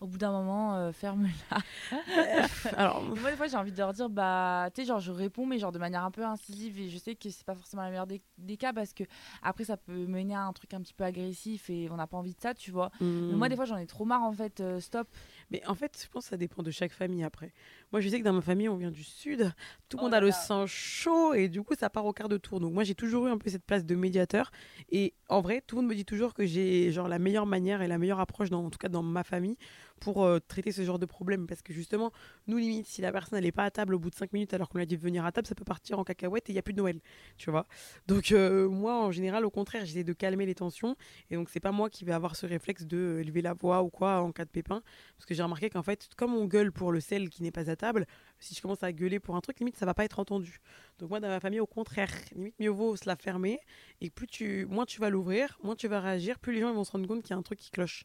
[0.00, 1.58] au bout d'un moment, ferme-la.
[2.76, 5.44] Alors, moi, des fois, j'ai envie de leur dire, bah, tu sais, genre, je réponds,
[5.44, 6.78] mais genre de manière un peu incisive.
[6.78, 9.02] Et je sais que c'est pas forcément la meilleure des, des cas parce que
[9.42, 12.16] après, ça peut mener à un truc un petit peu agressif et on n'a pas
[12.16, 12.90] envie de ça, tu vois.
[13.00, 14.62] Mais moi, des fois, j'en ai trop marre, en fait.
[14.78, 15.08] stop.
[15.50, 17.52] Mais en fait, je pense que ça dépend de chaque famille après.
[17.92, 19.52] Moi, je sais que dans ma famille, on vient du sud,
[19.88, 22.28] tout le Oh monde a le sang chaud et du coup, ça part au quart
[22.28, 22.60] de tour.
[22.60, 24.50] Donc, moi, j'ai toujours eu un peu cette place de médiateur.
[24.90, 27.82] Et en vrai, tout le monde me dit toujours que j'ai genre la meilleure manière
[27.82, 29.56] et la meilleure approche, dans, en tout cas dans ma famille,
[30.00, 31.46] pour euh, traiter ce genre de problème.
[31.46, 32.10] Parce que justement,
[32.46, 34.68] nous, limite, si la personne n'est pas à table au bout de 5 minutes alors
[34.68, 36.54] qu'on lui a dit de venir à table, ça peut partir en cacahuète et il
[36.54, 37.00] n'y a plus de Noël.
[37.36, 37.66] Tu vois
[38.06, 40.96] Donc, euh, moi, en général, au contraire, j'essaie de calmer les tensions.
[41.30, 43.82] Et donc, c'est pas moi qui vais avoir ce réflexe de euh, élever la voix
[43.82, 44.82] ou quoi en cas de pépin.
[45.16, 47.70] Parce que j'ai remarqué qu'en fait, comme on gueule pour le sel qui n'est pas
[47.70, 48.06] à table,
[48.38, 50.60] si je commence à gueuler pour un truc, limite, ça va pas être entendu.
[50.98, 53.58] Donc, moi, dans ma famille, au contraire, limite, mieux vaut se la fermer.
[54.00, 56.84] Et plus tu, moins tu vas l'ouvrir, moins tu vas réagir, plus les gens vont
[56.84, 58.04] se rendre compte qu'il y a un truc qui cloche.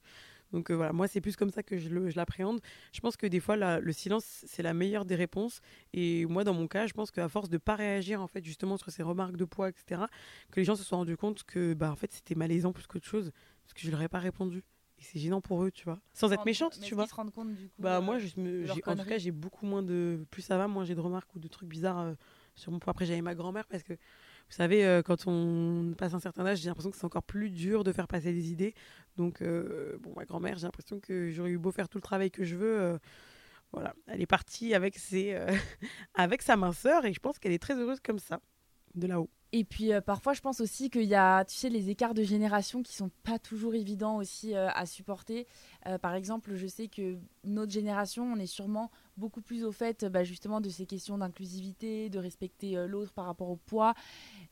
[0.56, 2.62] Donc euh, voilà, moi c'est plus comme ça que je l'appréhende.
[2.94, 5.60] Je, pense que des fois le silence c'est la meilleure des réponses.
[5.94, 8.78] Et moi dans mon cas, je pense qu'à force de pas réagir en fait justement
[8.78, 10.04] sur ces remarques de poids, etc.,
[10.52, 13.06] que les gens se sont rendus compte que bah en fait c'était malaisant plus qu'autre
[13.06, 14.64] chose parce que je leur ai pas répondu.
[14.98, 16.00] Et c'est gênant pour eux, tu vois.
[16.14, 17.06] Sans être méchante, tu vois.
[17.06, 19.84] Se rendent compte, du coup, bah moi, je me, en tout cas, j'ai beaucoup moins
[19.84, 20.26] de.
[20.32, 22.14] Plus ça va, moins j'ai de remarques ou de trucs bizarres euh,
[22.56, 22.92] sur mon poids.
[22.92, 26.60] Après, j'avais ma grand-mère parce que vous savez, euh, quand on passe un certain âge,
[26.60, 28.74] j'ai l'impression que c'est encore plus dur de faire passer des idées.
[29.18, 32.32] Donc, euh, bon, ma grand-mère, j'ai l'impression que j'aurais eu beau faire tout le travail
[32.32, 32.80] que je veux.
[32.80, 32.98] Euh,
[33.72, 35.38] voilà, elle est partie avec, ses,
[36.14, 38.40] avec sa minceur et je pense qu'elle est très heureuse comme ça,
[38.94, 39.30] de là-haut.
[39.58, 42.84] Et puis parfois, je pense aussi qu'il y a, tu sais, les écarts de génération
[42.84, 45.48] qui sont pas toujours évidents aussi à supporter.
[46.02, 50.24] par exemple, je sais que notre génération, on est sûrement beaucoup plus au fait bah,
[50.24, 53.94] justement de ces questions d'inclusivité, de respecter euh, l'autre par rapport au poids.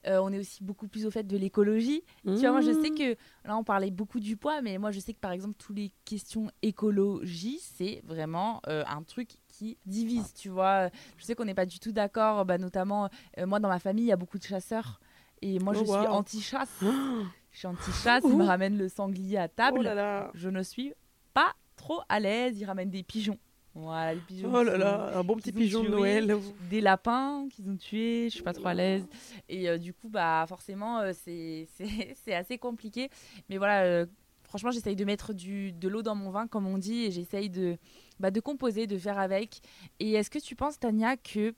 [0.08, 2.04] Euh, on est aussi beaucoup plus au fait de l'écologie.
[2.26, 5.00] Tu vois, moi je sais que là on parlait beaucoup du poids, mais moi je
[5.00, 10.34] sais que par exemple toutes les questions écologie, c'est vraiment euh, un truc qui divise.
[10.34, 13.80] Tu vois, je sais qu'on n'est pas du tout d'accord, bah, notamment moi dans ma
[13.80, 15.00] famille il y a beaucoup de chasseurs
[15.42, 16.78] et moi je oh, suis anti-chasse.
[17.52, 19.80] je suis anti-chasse, ils me ramènent le sanglier à table.
[19.86, 20.94] Oh je ne suis
[21.34, 23.38] pas trop à l'aise, ils ramènent des pigeons.
[23.76, 24.52] Voilà, les pigeons.
[24.54, 26.38] Oh là là, un bon petit pigeon de Noël.
[26.70, 29.08] Des lapins qu'ils ont tués, je suis pas trop à l'aise.
[29.50, 33.10] Et euh, du coup, bah forcément, euh, c'est assez compliqué.
[33.50, 34.06] Mais voilà, euh,
[34.44, 37.50] franchement, j'essaye de mettre du, de l'eau dans mon vin, comme on dit, et j'essaye
[37.50, 37.78] de,
[38.24, 39.62] bah, de composer, de faire avec.
[40.00, 41.54] Et est-ce que tu penses, Tania, que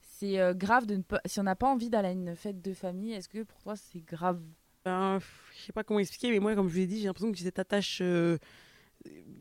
[0.00, 2.72] c'est grave de ne pas, si on n'a pas envie d'aller à une fête de
[2.72, 4.40] famille, est-ce que pour toi c'est grave?
[4.84, 5.18] Ben,
[5.54, 7.38] Je sais pas comment expliquer, mais moi, comme je vous l'ai dit, j'ai l'impression que
[7.38, 8.00] cette attache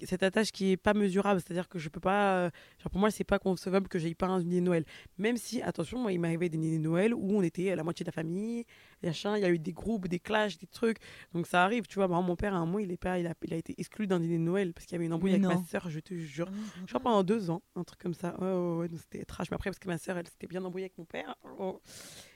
[0.03, 2.49] cette attache qui est pas mesurable, c'est-à-dire que je peux pas, euh,
[2.79, 4.85] genre pour moi c'est pas concevable que j'aille pas un dîner de Noël.
[5.17, 8.03] Même si, attention, moi il m'arrivait des dîners de Noël où on était la moitié
[8.03, 8.65] de la famille,
[9.03, 10.97] il y a eu des groupes, des clashs, des trucs,
[11.33, 12.07] donc ça arrive, tu vois.
[12.07, 14.19] mon père à un moment il est pas, il a, il a été exclu d'un
[14.19, 16.49] dîner de Noël parce qu'il y avait une embrouille avec ma soeur, je te jure,
[16.81, 18.35] je crois pendant deux ans, un truc comme ça.
[18.39, 19.49] Ouais, ouais, c'était trash.
[19.49, 21.35] Mais après parce que ma soeur elle s'était bien embrouillée avec mon père.
[21.59, 21.81] Oh.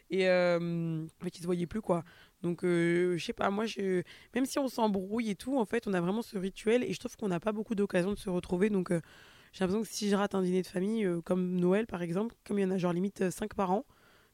[0.09, 2.03] Et euh, en fait, ils se voyaient plus, quoi.
[2.41, 4.04] Donc, euh, je sais pas, moi, je...
[4.34, 6.99] même si on s'embrouille et tout, en fait, on a vraiment ce rituel et je
[6.99, 8.69] trouve qu'on n'a pas beaucoup d'occasions de se retrouver.
[8.69, 9.02] Donc, euh,
[9.52, 12.36] j'ai l'impression que si je rate un dîner de famille, euh, comme Noël par exemple,
[12.45, 13.86] comme il y en a genre limite 5 par an,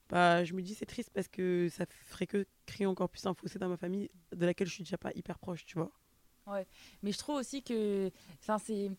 [0.10, 3.34] bah, je me dis c'est triste parce que ça ferait que créer encore plus un
[3.34, 5.92] fossé dans ma famille de laquelle je suis déjà pas hyper proche, tu vois.
[6.46, 6.68] Ouais,
[7.02, 8.12] mais je trouve aussi que.
[8.40, 8.92] Enfin, c'est.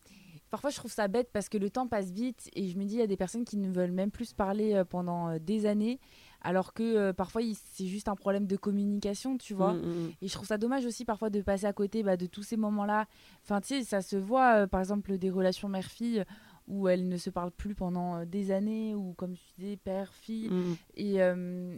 [0.51, 2.95] Parfois, je trouve ça bête parce que le temps passe vite et je me dis,
[2.95, 6.01] il y a des personnes qui ne veulent même plus parler pendant des années
[6.47, 7.43] alors que euh, parfois
[7.75, 9.73] c'est juste un problème de communication, tu vois.
[9.73, 10.13] Mm, mm, mm.
[10.23, 12.57] Et je trouve ça dommage aussi parfois de passer à côté bah, de tous ces
[12.57, 13.07] moments-là.
[13.43, 16.25] Enfin, tu sais, ça se voit, euh, par exemple, des relations mère-fille
[16.69, 20.49] où elles ne se parlent plus pendant euh, des années, ou comme tu disais, père-fille.
[20.95, 21.19] Et,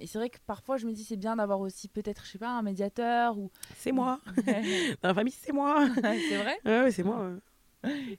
[0.06, 2.50] c'est vrai que parfois je me dis c'est bien d'avoir aussi peut-être, je sais pas,
[2.50, 3.50] un médiateur ou...
[3.76, 4.20] C'est moi
[5.02, 7.30] Dans la famille, c'est moi C'est vrai Ouais, c'est moi.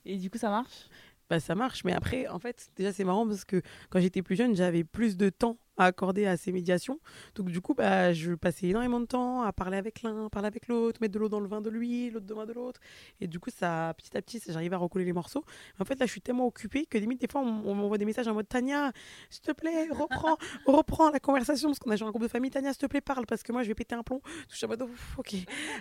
[0.05, 0.89] Et du coup, ça marche?
[1.29, 1.83] Bah, ça marche.
[1.83, 5.15] Mais après, en fait, déjà, c'est marrant parce que quand j'étais plus jeune, j'avais plus
[5.15, 6.99] de temps à accorder à ces médiations.
[7.35, 10.67] Donc, du coup, bah, je passais énormément de temps à parler avec l'un, parler avec
[10.67, 12.79] l'autre, mettre de l'eau dans le vin de lui, l'autre de moi de l'autre.
[13.21, 15.43] Et du coup, ça, petit à petit, j'arrivais à recoller les morceaux.
[15.79, 18.27] en fait, là, je suis tellement occupée que limite, des fois, on, m'envoie des messages
[18.27, 18.91] en mode Tania,
[19.29, 22.51] s'il te plaît, reprends, reprends la conversation parce qu'on a genre un groupe de famille.
[22.51, 24.21] Tania, s'il te plaît, parle parce que moi, je vais péter un plomb.
[24.49, 24.83] Je suis en mode,
[25.17, 25.35] ok.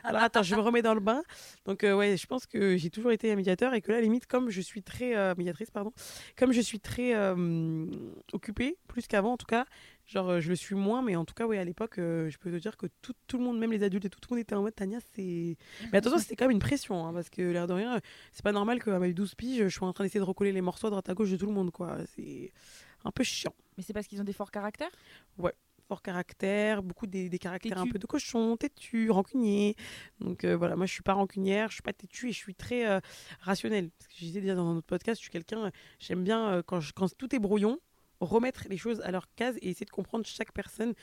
[0.05, 1.23] Alors, attends, je me remets dans le bain.
[1.67, 4.27] Donc, euh, ouais, je pense que j'ai toujours été un médiateur et que là, limite,
[4.27, 5.17] comme je suis très.
[5.17, 5.93] Euh, médiatrice, pardon.
[6.37, 7.87] Comme je suis très euh,
[8.33, 9.67] occupée, plus qu'avant en tout cas,
[10.09, 12.39] genre euh, je le suis moins, mais en tout cas, oui, à l'époque, euh, je
[12.39, 14.41] peux te dire que tout, tout, le monde, même les adultes et tout, le monde
[14.41, 15.57] était en mode Tania, c'est.
[15.93, 18.01] Mais attention, c'était quand même une pression, hein, parce que l'air de rien,
[18.33, 20.63] c'est pas normal qu'à mes 12 piges, je sois en train d'essayer de recoller les
[20.63, 21.99] morceaux à droite à gauche de tout le monde, quoi.
[22.17, 22.53] C'est
[23.05, 23.55] un peu chiant.
[23.77, 24.91] Mais c'est parce qu'ils ont des forts caractères?
[25.37, 25.55] Ouais
[25.87, 29.75] fort caractère, beaucoup des, des caractères un peu de cochon, têtu, rancunier.
[30.21, 33.01] Donc voilà, moi je suis pas rancunière, je suis pas têtu et je suis très
[33.41, 33.89] rationnelle.
[33.99, 37.17] Parce que je disais déjà dans notre podcast, je suis quelqu'un, j'aime bien quand, quand
[37.17, 37.81] tout est brouillon,
[38.21, 40.95] remettre les choses à leur case et essayer de comprendre chaque personne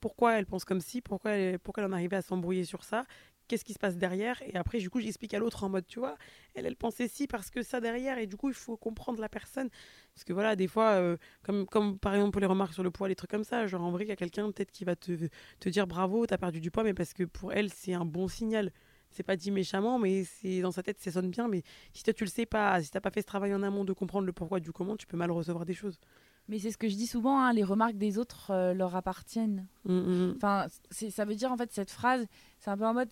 [0.00, 3.04] pourquoi elle pense comme si, pourquoi elle, pourquoi elle en arrivait à s'embrouiller sur ça,
[3.48, 5.98] qu'est-ce qui se passe derrière et après du coup j'explique à l'autre en mode tu
[5.98, 6.16] vois
[6.54, 9.28] elle elle pensait si parce que ça derrière et du coup il faut comprendre la
[9.28, 9.68] personne
[10.14, 12.90] parce que voilà des fois euh, comme comme par exemple pour les remarques sur le
[12.90, 14.96] poids les trucs comme ça genre en vrai il y a quelqu'un peut-être qui va
[14.96, 15.28] te,
[15.60, 18.28] te dire bravo t'as perdu du poids mais parce que pour elle c'est un bon
[18.28, 18.72] signal
[19.14, 21.46] c'est pas dit méchamment, mais c'est dans sa tête, ça sonne bien.
[21.46, 23.84] Mais si toi, tu le sais pas, si t'as pas fait ce travail en amont
[23.84, 26.00] de comprendre le pourquoi du comment, tu peux mal recevoir des choses.
[26.48, 29.66] Mais c'est ce que je dis souvent, hein, les remarques des autres euh, leur appartiennent.
[29.84, 30.34] Mm, mm.
[30.36, 32.26] Enfin, ça veut dire en fait cette phrase,
[32.60, 33.08] c'est un peu en mode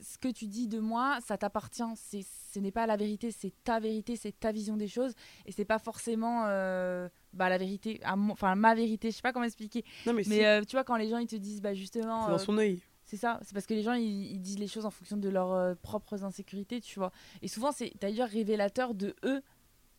[0.00, 1.82] ce que tu dis de moi, ça t'appartient.
[1.96, 5.12] Ce n'est pas la vérité, c'est ta vérité, c'est ta vision des choses,
[5.46, 9.10] et c'est pas forcément euh, bah, la vérité, enfin ma vérité.
[9.10, 9.84] Je sais pas comment expliquer.
[10.06, 12.38] Non, mais, Mais euh, tu vois quand les gens ils te disent bah justement, dans
[12.38, 12.80] son œil.
[13.04, 15.28] c'est ça, c'est parce que les gens ils, ils disent les choses en fonction de
[15.28, 17.12] leurs propres insécurités, tu vois.
[17.42, 19.42] Et souvent c'est d'ailleurs révélateur de eux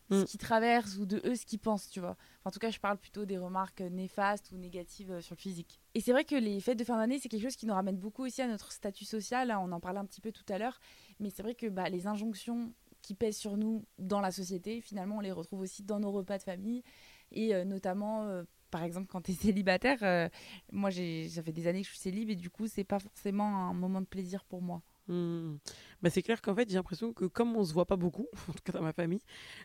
[0.09, 0.25] ce Mm.
[0.25, 2.17] qu'ils traversent ou de eux ce qu'ils pensent, tu vois.
[2.45, 5.39] En tout cas, je parle plutôt des remarques euh, néfastes ou négatives euh, sur le
[5.39, 5.79] physique.
[5.95, 7.97] Et c'est vrai que les fêtes de fin d'année, c'est quelque chose qui nous ramène
[7.97, 9.49] beaucoup aussi à notre statut social.
[9.51, 10.79] hein, On en parlait un petit peu tout à l'heure,
[11.19, 15.17] mais c'est vrai que bah, les injonctions qui pèsent sur nous dans la société, finalement,
[15.17, 16.83] on les retrouve aussi dans nos repas de famille
[17.31, 18.43] et euh, notamment.
[18.71, 20.27] par exemple, quand tu es célibataire, euh,
[20.71, 23.45] moi ça fait des années que je suis célib et du coup, c'est pas forcément
[23.69, 24.81] un moment de plaisir pour moi.
[25.07, 25.57] Hmm.
[26.01, 28.53] Bah, c'est clair qu'en fait, j'ai l'impression que comme on se voit pas beaucoup, en
[28.53, 29.21] tout cas dans ma famille,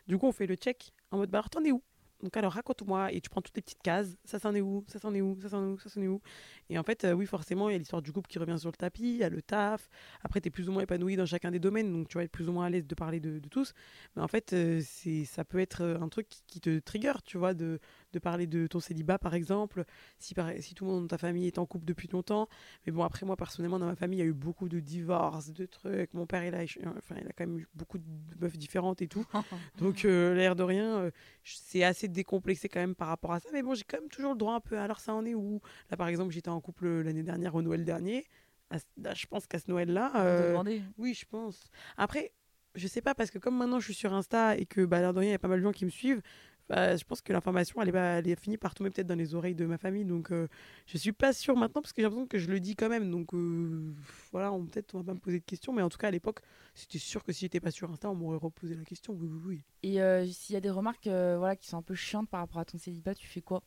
[0.07, 1.83] du coup, on fait le check en mode bah, alors, t'en es où?
[2.23, 3.13] Donc, alors, raconte-moi.
[3.13, 4.17] Et tu prends toutes les petites cases.
[4.25, 4.85] Ça, c'en est où?
[4.89, 5.39] Ça, c'en est où?
[5.41, 5.79] Ça, c'en est où?
[5.79, 6.21] Ça, c'en est où?
[6.69, 8.71] Et en fait, euh, oui, forcément, il y a l'histoire du couple qui revient sur
[8.71, 9.89] le tapis, il y a le taf.
[10.23, 12.49] Après, t'es plus ou moins épanoui dans chacun des domaines, donc tu vas être plus
[12.49, 13.73] ou moins à l'aise de parler de, de tous.
[14.17, 17.13] Mais en fait, euh, c'est ça peut être euh, un truc qui, qui te trigger,
[17.25, 17.79] tu vois, de,
[18.13, 19.85] de parler de ton célibat, par exemple.
[20.19, 22.49] Si, par- si tout le monde dans ta famille est en couple depuis longtemps.
[22.87, 25.53] Mais bon, après, moi, personnellement, dans ma famille, il y a eu beaucoup de divorces,
[25.53, 26.13] de trucs.
[26.15, 26.63] Mon père, il a,
[26.97, 28.05] enfin, il a quand même eu beaucoup de
[28.41, 29.25] meufs différentes et tout.
[29.79, 31.11] Donc, euh, l'air de rien, euh,
[31.45, 33.49] c'est assez décomplexé quand même par rapport à ça.
[33.53, 34.79] Mais bon, j'ai quand même toujours le droit un peu.
[34.79, 35.61] Alors, ça en est où?
[35.91, 38.27] Là, par exemple, j'étais en couple l'année dernière au Noël dernier.
[38.71, 38.79] À
[39.15, 40.13] je pense qu'à ce Noël-là.
[40.17, 40.53] Euh,
[40.99, 41.71] oui, je pense.
[41.97, 42.33] Après,
[42.75, 45.15] je sais pas, parce que comme maintenant je suis sur Insta et que, bah, l'air
[45.15, 46.21] de rien, il y a pas mal de gens qui me suivent,
[46.69, 49.15] bah, je pense que l'information, elle est, pas- elle est finie par tomber peut-être dans
[49.15, 50.05] les oreilles de ma famille.
[50.05, 50.49] Donc, euh,
[50.87, 53.11] je suis pas sûre maintenant, parce que j'ai l'impression que je le dis quand même.
[53.11, 53.95] Donc, euh,
[54.33, 56.11] voilà, on peut-être on va pas me poser de questions, mais en tout cas, à
[56.11, 56.41] l'époque,
[56.75, 59.15] c'était sûr que si j'étais pas sur Insta, on m'aurait reposé la question.
[59.15, 59.63] Oui, oui, oui.
[59.83, 62.41] Et euh, s'il y a des remarques euh, voilà, qui sont un peu chiantes par
[62.41, 63.63] rapport à ton célibat, tu fais quoi?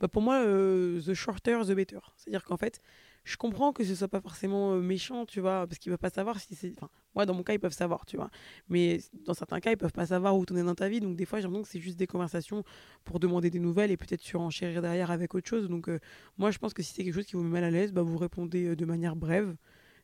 [0.00, 2.00] Bah, pour moi, the shorter, the better.
[2.16, 2.80] C'est-à-dire qu'en fait,
[3.24, 6.10] je comprends que ce soit pas forcément euh, méchant, tu vois, parce qu'ils peuvent pas
[6.10, 6.72] savoir si c'est.
[6.76, 8.30] Enfin, moi, dans mon cas, ils peuvent savoir, tu vois.
[8.68, 11.00] Mais dans certains cas, ils peuvent pas savoir où es dans ta vie.
[11.00, 12.64] Donc, des fois, j'ai l'impression que c'est juste des conversations
[13.04, 15.68] pour demander des nouvelles et peut-être surenchérir derrière avec autre chose.
[15.68, 16.00] Donc, euh,
[16.36, 18.02] moi, je pense que si c'est quelque chose qui vous met mal à l'aise, bah,
[18.02, 19.54] vous répondez euh, de manière brève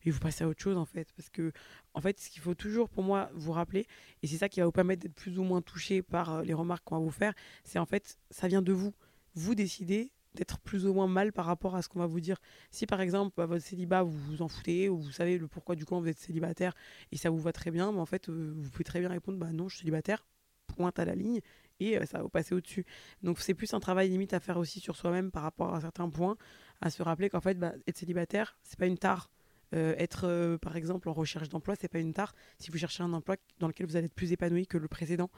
[0.04, 1.08] et vous passez à autre chose, en fait.
[1.16, 1.50] Parce que,
[1.94, 3.88] en fait, ce qu'il faut toujours, pour moi, vous rappeler,
[4.22, 6.84] et c'est ça qui va vous permettre d'être plus ou moins touché par les remarques
[6.84, 8.94] qu'on va vous faire, c'est en fait, ça vient de vous
[9.38, 12.38] vous décidez d'être plus ou moins mal par rapport à ce qu'on va vous dire.
[12.70, 15.74] Si par exemple, bah, votre célibat, vous vous en foutez, ou vous savez le pourquoi
[15.74, 16.74] du comment vous êtes célibataire
[17.12, 19.38] et ça vous va très bien, mais en fait, euh, vous pouvez très bien répondre
[19.38, 20.24] bah non, je suis célibataire,
[20.66, 21.40] pointe à la ligne,
[21.80, 22.84] et euh, ça va vous passer au-dessus.
[23.22, 26.08] Donc c'est plus un travail limite à faire aussi sur soi-même par rapport à certains
[26.08, 26.36] points,
[26.80, 29.30] à se rappeler qu'en fait, bah, être célibataire, c'est pas une tare.
[29.74, 33.12] Euh, être par exemple en recherche d'emploi, c'est pas une tare si vous cherchez un
[33.12, 35.30] emploi dans lequel vous allez être plus épanoui que le précédent.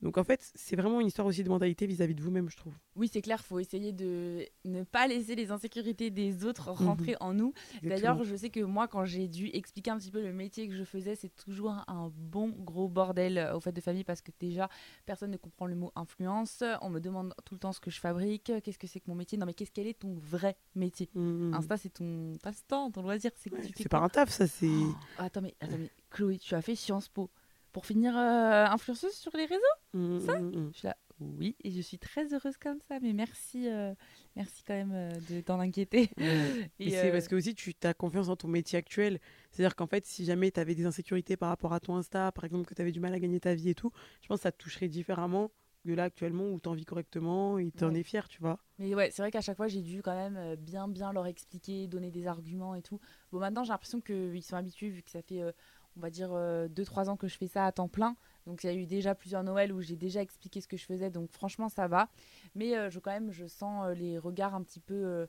[0.00, 2.74] Donc en fait, c'est vraiment une histoire aussi de mentalité vis-à-vis de vous-même, je trouve.
[2.94, 7.34] Oui, c'est clair, faut essayer de ne pas laisser les insécurités des autres rentrer en
[7.34, 7.52] nous.
[7.82, 10.74] D'ailleurs, je sais que moi, quand j'ai dû expliquer un petit peu le métier que
[10.74, 14.30] je faisais, c'est toujours un bon gros bordel euh, au fait de famille parce que
[14.38, 14.68] déjà,
[15.04, 16.62] personne ne comprend le mot influence.
[16.80, 19.16] On me demande tout le temps ce que je fabrique, qu'est-ce que c'est que mon
[19.16, 19.36] métier?
[19.36, 21.08] Non, mais qu'est-ce quel est ton vrai métier?
[21.14, 21.54] Mhm.
[21.54, 23.32] Insta, c'est ton passe-temps, ton loisir.
[23.34, 24.68] C'est Ouais, pas un taf, ça, c'est.
[24.68, 27.30] Oh, attends, mais, attends, mais Chloé, tu as fait Sciences Po
[27.78, 29.62] pour finir euh, influenceuse sur les réseaux
[29.94, 30.70] Mhm, ça mhm.
[30.72, 32.98] Je suis là, oui, et je suis très heureuse comme ça.
[33.00, 33.94] Mais merci, euh,
[34.34, 36.10] merci quand même euh, de t'en inquiéter.
[36.18, 36.18] Et,
[36.80, 39.20] Et c'est euh, parce que aussi tu as confiance en ton métier actuel.
[39.52, 42.42] C'est-à-dire qu'en fait, si jamais tu avais des insécurités par rapport à ton Insta, par
[42.44, 44.42] exemple, que tu avais du mal à gagner ta vie et tout, je pense que
[44.42, 45.52] ça te toucherait différemment
[45.84, 48.00] de là actuellement où tu en vis correctement et tu en Ouais.
[48.00, 48.58] es fier, tu vois.
[48.78, 51.86] Mais ouais, c'est vrai qu'à chaque fois, j'ai dû quand même bien, bien leur expliquer,
[51.86, 53.00] donner des arguments et tout.
[53.30, 55.52] Bon, maintenant, j'ai l'impression qu'ils sont habitués, vu que ça fait, euh,
[55.98, 58.16] on va dire, 2-3 ans que je fais ça à temps plein.
[58.46, 60.84] Donc, il y a eu déjà plusieurs Noëls où j'ai déjà expliqué ce que je
[60.86, 61.10] faisais.
[61.10, 62.08] Donc, franchement, ça va.
[62.54, 65.26] Mais euh, je, quand même, je sens euh, les regards un petit peu euh,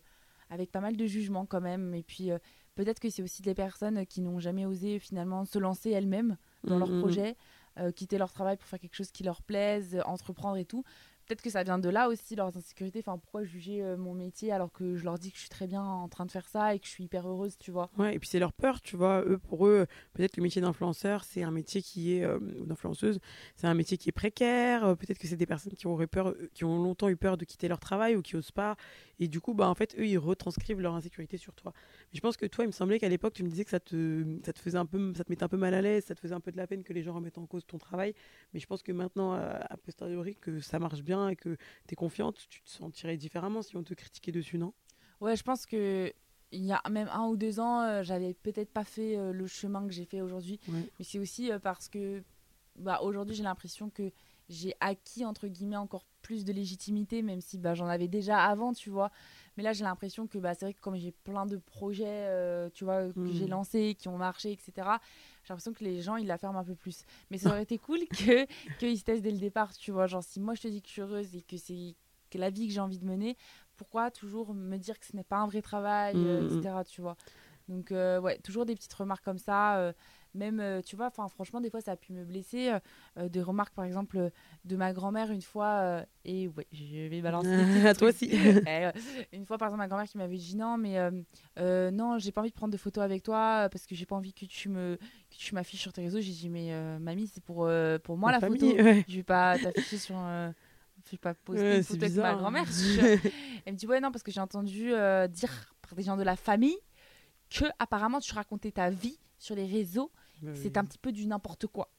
[0.49, 1.93] avec pas mal de jugement quand même.
[1.95, 2.38] Et puis, euh,
[2.75, 6.77] peut-être que c'est aussi des personnes qui n'ont jamais osé finalement se lancer elles-mêmes dans
[6.77, 6.99] leur Mhm.
[6.99, 7.36] projet,
[7.79, 10.84] euh, quitter leur travail pour faire quelque chose qui leur plaise, euh, entreprendre et tout.
[11.30, 13.04] Peut-être que ça vient de là aussi, leurs insécurités.
[13.06, 15.68] Enfin, pourquoi juger euh, mon métier alors que je leur dis que je suis très
[15.68, 18.15] bien en train de faire ça et que je suis hyper heureuse, tu vois Ouais,
[18.15, 19.22] et puis c'est leur peur, tu vois.
[19.22, 23.20] Eux, pour eux, peut-être le métier d'influenceur, c'est un métier qui est, euh, d'influenceuse,
[23.56, 24.84] c'est un métier qui est précaire.
[24.84, 27.38] Euh, peut-être que c'est des personnes qui auraient peur, euh, qui ont longtemps eu peur
[27.38, 28.76] de quitter leur travail ou qui osent pas.
[29.20, 31.74] Et du coup, bah, en fait, eux, ils retranscrivent leur insécurité sur toi.
[32.12, 33.80] Mais je pense que toi, il me semblait qu'à l'époque, tu me disais que ça
[33.80, 36.15] te, ça te faisait un peu, ça te mettait un peu mal à l'aise, ça
[36.15, 38.15] te faisait un peu de la peine que les gens remettent en cause ton travail.
[38.54, 41.93] Mais je pense que maintenant, à, a posteriori, que ça marche bien et que tu
[41.93, 44.73] es confiante, tu te sentirais différemment si on te critiquait dessus, non?
[45.19, 46.13] Ouais, je pense que
[46.51, 49.45] il y a même un ou deux ans, euh, j'avais peut-être pas fait euh, le
[49.47, 50.60] chemin que j'ai fait aujourd'hui.
[50.67, 50.89] Ouais.
[50.97, 52.23] Mais c'est aussi euh, parce que
[52.75, 54.12] bah, aujourd'hui, j'ai l'impression que
[54.50, 58.74] j'ai acquis, entre guillemets, encore plus de légitimité, même si bah, j'en avais déjà avant,
[58.74, 59.12] tu vois.
[59.56, 62.70] Mais là, j'ai l'impression que bah, c'est vrai que comme j'ai plein de projets, euh,
[62.74, 64.72] tu vois, que j'ai lancés, qui ont marché, etc.,
[65.44, 67.06] j'ai l'impression que les gens, ils la ferment un peu plus.
[67.30, 68.46] Mais ça aurait été cool que
[68.78, 70.08] qu'ils se testent dès le départ, tu vois.
[70.08, 71.96] Genre, si moi, je te dis que je suis heureuse et que c'est
[72.30, 73.38] que la vie que j'ai envie de mener,
[73.76, 77.16] pourquoi toujours me dire que ce n'est pas un vrai travail, euh, etc., tu vois.
[77.68, 79.94] Donc, euh, ouais, toujours des petites remarques comme ça.
[80.36, 82.70] Même, euh, tu vois, enfin, franchement, des fois, ça a pu me blesser.
[82.70, 82.80] euh,
[83.18, 84.30] euh, des remarques, par exemple,
[84.65, 85.68] de ma grand-mère une fois.
[85.82, 87.50] euh, et ouais, je vais balancer.
[87.88, 88.30] à toi aussi.
[88.68, 88.89] Eh,
[89.34, 90.98] une fois, par exemple, ma grand-mère qui m'avait dit non, mais
[91.58, 94.15] euh, non, j'ai pas envie de prendre de photos avec toi parce que j'ai pas
[94.15, 94.98] envie que tu me
[95.30, 96.22] que tu m'affiches sur tes réseaux.
[96.22, 97.70] J'ai dit, mais mamie, c'est pour,
[98.04, 98.84] pour moi la, famille, photo.
[98.84, 99.06] ouais.
[99.08, 100.15] Je vais pas t'afficher sur.
[100.15, 102.65] je vais pas poster Ouais, une photo avec ma grand-mère.
[102.65, 103.18] Je-
[103.65, 104.92] Elle me dit, ouais, non, parce que j'ai entendu
[105.32, 106.78] dire par des gens de la famille
[107.50, 110.12] que apparemment tu racontais ta vie sur les réseaux.
[110.43, 110.52] Oui.
[110.56, 111.89] C'est un petit peu du n'importe quoi.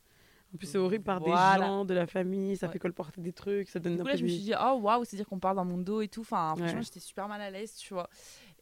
[0.53, 1.59] En plus, c'est horrible par Voilà.
[1.59, 2.72] des gens de la famille, ça Ouais.
[2.72, 5.05] fait colporter des trucs, ça donne Du coup, là, je me suis dit, oh waouh,
[5.05, 6.22] c'est-à-dire qu'on parle dans mon dos et tout.
[6.22, 6.85] Enfin, franchement, Ouais.
[6.85, 8.09] j'étais super mal à l'aise, tu vois.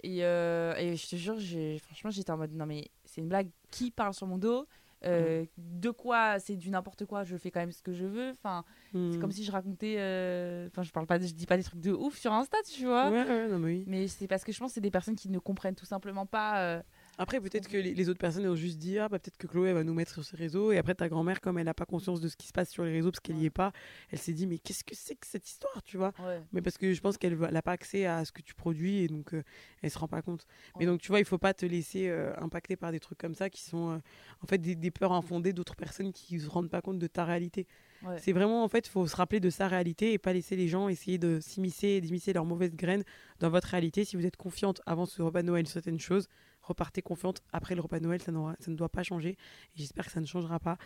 [0.03, 1.37] Et, euh, et je te jure,
[1.81, 3.49] franchement, j'étais en mode, non, mais c'est une blague.
[3.71, 4.67] Qui parle sur mon dos
[5.05, 7.23] Euh, De quoi C'est du n'importe quoi.
[7.23, 8.31] Je fais quand même ce que je veux.
[8.33, 9.21] Enfin, c'est Hmm.
[9.21, 9.95] comme si je racontais.
[9.99, 12.59] euh, Enfin, je parle pas, de- je dis pas des trucs de ouf sur Insta,
[12.69, 13.09] tu vois.
[13.09, 13.85] Ouais, ouais, non, mais oui.
[13.87, 16.27] Mais c'est parce que je pense que c'est des personnes qui ne comprennent tout simplement
[16.27, 16.83] pas.
[17.21, 19.71] Après, peut-être que les, les autres personnes ont juste dit Ah, bah, peut-être que Chloé
[19.71, 20.71] elle va nous mettre sur ses réseaux.
[20.71, 22.85] Et après, ta grand-mère, comme elle n'a pas conscience de ce qui se passe sur
[22.85, 23.73] les réseaux parce qu'elle n'y est pas,
[24.11, 26.13] elle s'est dit Mais qu'est-ce que c'est que cette histoire, tu vois?
[26.21, 26.41] Ouais.
[26.53, 29.09] Mais parce que je pense qu'elle n'a pas accès à ce que tu produis et
[29.09, 29.43] donc euh,
[29.83, 30.47] elle se rend pas compte.
[30.79, 33.35] Mais donc, tu vois, il faut pas te laisser euh, impacter par des trucs comme
[33.35, 33.99] ça qui sont euh,
[34.43, 37.07] en fait des, des peurs infondées d'autres personnes qui ne se rendent pas compte de
[37.09, 37.67] ta réalité.
[38.05, 38.17] Ouais.
[38.21, 40.69] C'est vraiment, en fait, il faut se rappeler de sa réalité et pas laisser les
[40.69, 43.03] gens essayer de s'immiscer et d'immiscer leurs mauvaises graines
[43.41, 44.05] dans votre réalité.
[44.05, 46.29] Si vous êtes confiante avant ce repas de Noël, certaines choses,
[46.69, 49.31] repartez confiante après le repas de Noël, ça, ne doit pas changer.
[49.31, 49.37] Et
[49.77, 50.79] j'espère que ça ne changera pas.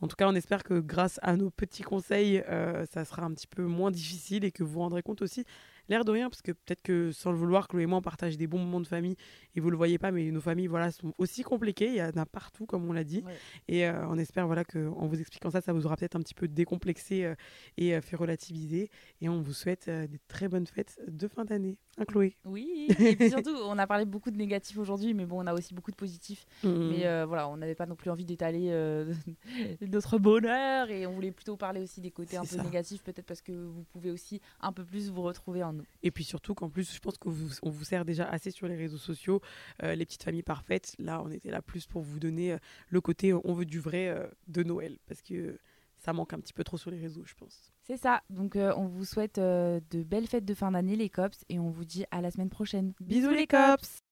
[0.00, 3.32] En tout cas, on espère que grâce à nos petits conseils, euh, ça sera un
[3.32, 5.44] petit peu moins difficile et que vous vous rendrez compte aussi,
[5.88, 8.36] l'air de rien, parce que peut-être que sans le vouloir, Chloé et moi, on partage
[8.36, 9.16] des bons moments de famille
[9.54, 11.88] et vous le voyez pas, mais nos familles voilà, sont aussi compliquées.
[11.88, 13.22] Il y en a partout, comme on l'a dit.
[13.26, 13.36] Ouais.
[13.68, 16.34] Et euh, on espère voilà, qu'en vous expliquant ça, ça vous aura peut-être un petit
[16.34, 17.34] peu décomplexé euh,
[17.76, 18.90] et fait relativiser.
[19.20, 21.76] Et on vous souhaite des très bonnes fêtes de fin d'année.
[22.00, 25.42] Hein, Chloé Oui, et puis surtout, on a parlé beaucoup de négatifs aujourd'hui, mais bon,
[25.42, 26.46] on a aussi beaucoup de positifs.
[26.64, 26.88] Mm.
[26.88, 29.12] Mais euh, voilà, on n'avait pas non plus envie d'étaler euh,
[29.82, 32.62] notre bonheur et on voulait plutôt parler aussi des côtés un peu ça.
[32.62, 35.84] négatifs, peut-être parce que vous pouvez aussi un peu plus vous retrouver en nous.
[36.02, 38.66] Et puis surtout qu'en plus, je pense qu'on vous, on vous sert déjà assez sur
[38.66, 39.42] les réseaux sociaux,
[39.82, 40.94] euh, les petites familles parfaites.
[40.98, 42.56] Là, on était là plus pour vous donner
[42.88, 45.58] le côté on veut du vrai de Noël, parce que
[46.00, 47.72] ça manque un petit peu trop sur les réseaux, je pense.
[47.82, 51.08] C'est ça, donc euh, on vous souhaite euh, de belles fêtes de fin d'année les
[51.08, 52.94] cops et on vous dit à la semaine prochaine.
[53.00, 54.02] Bisous les cops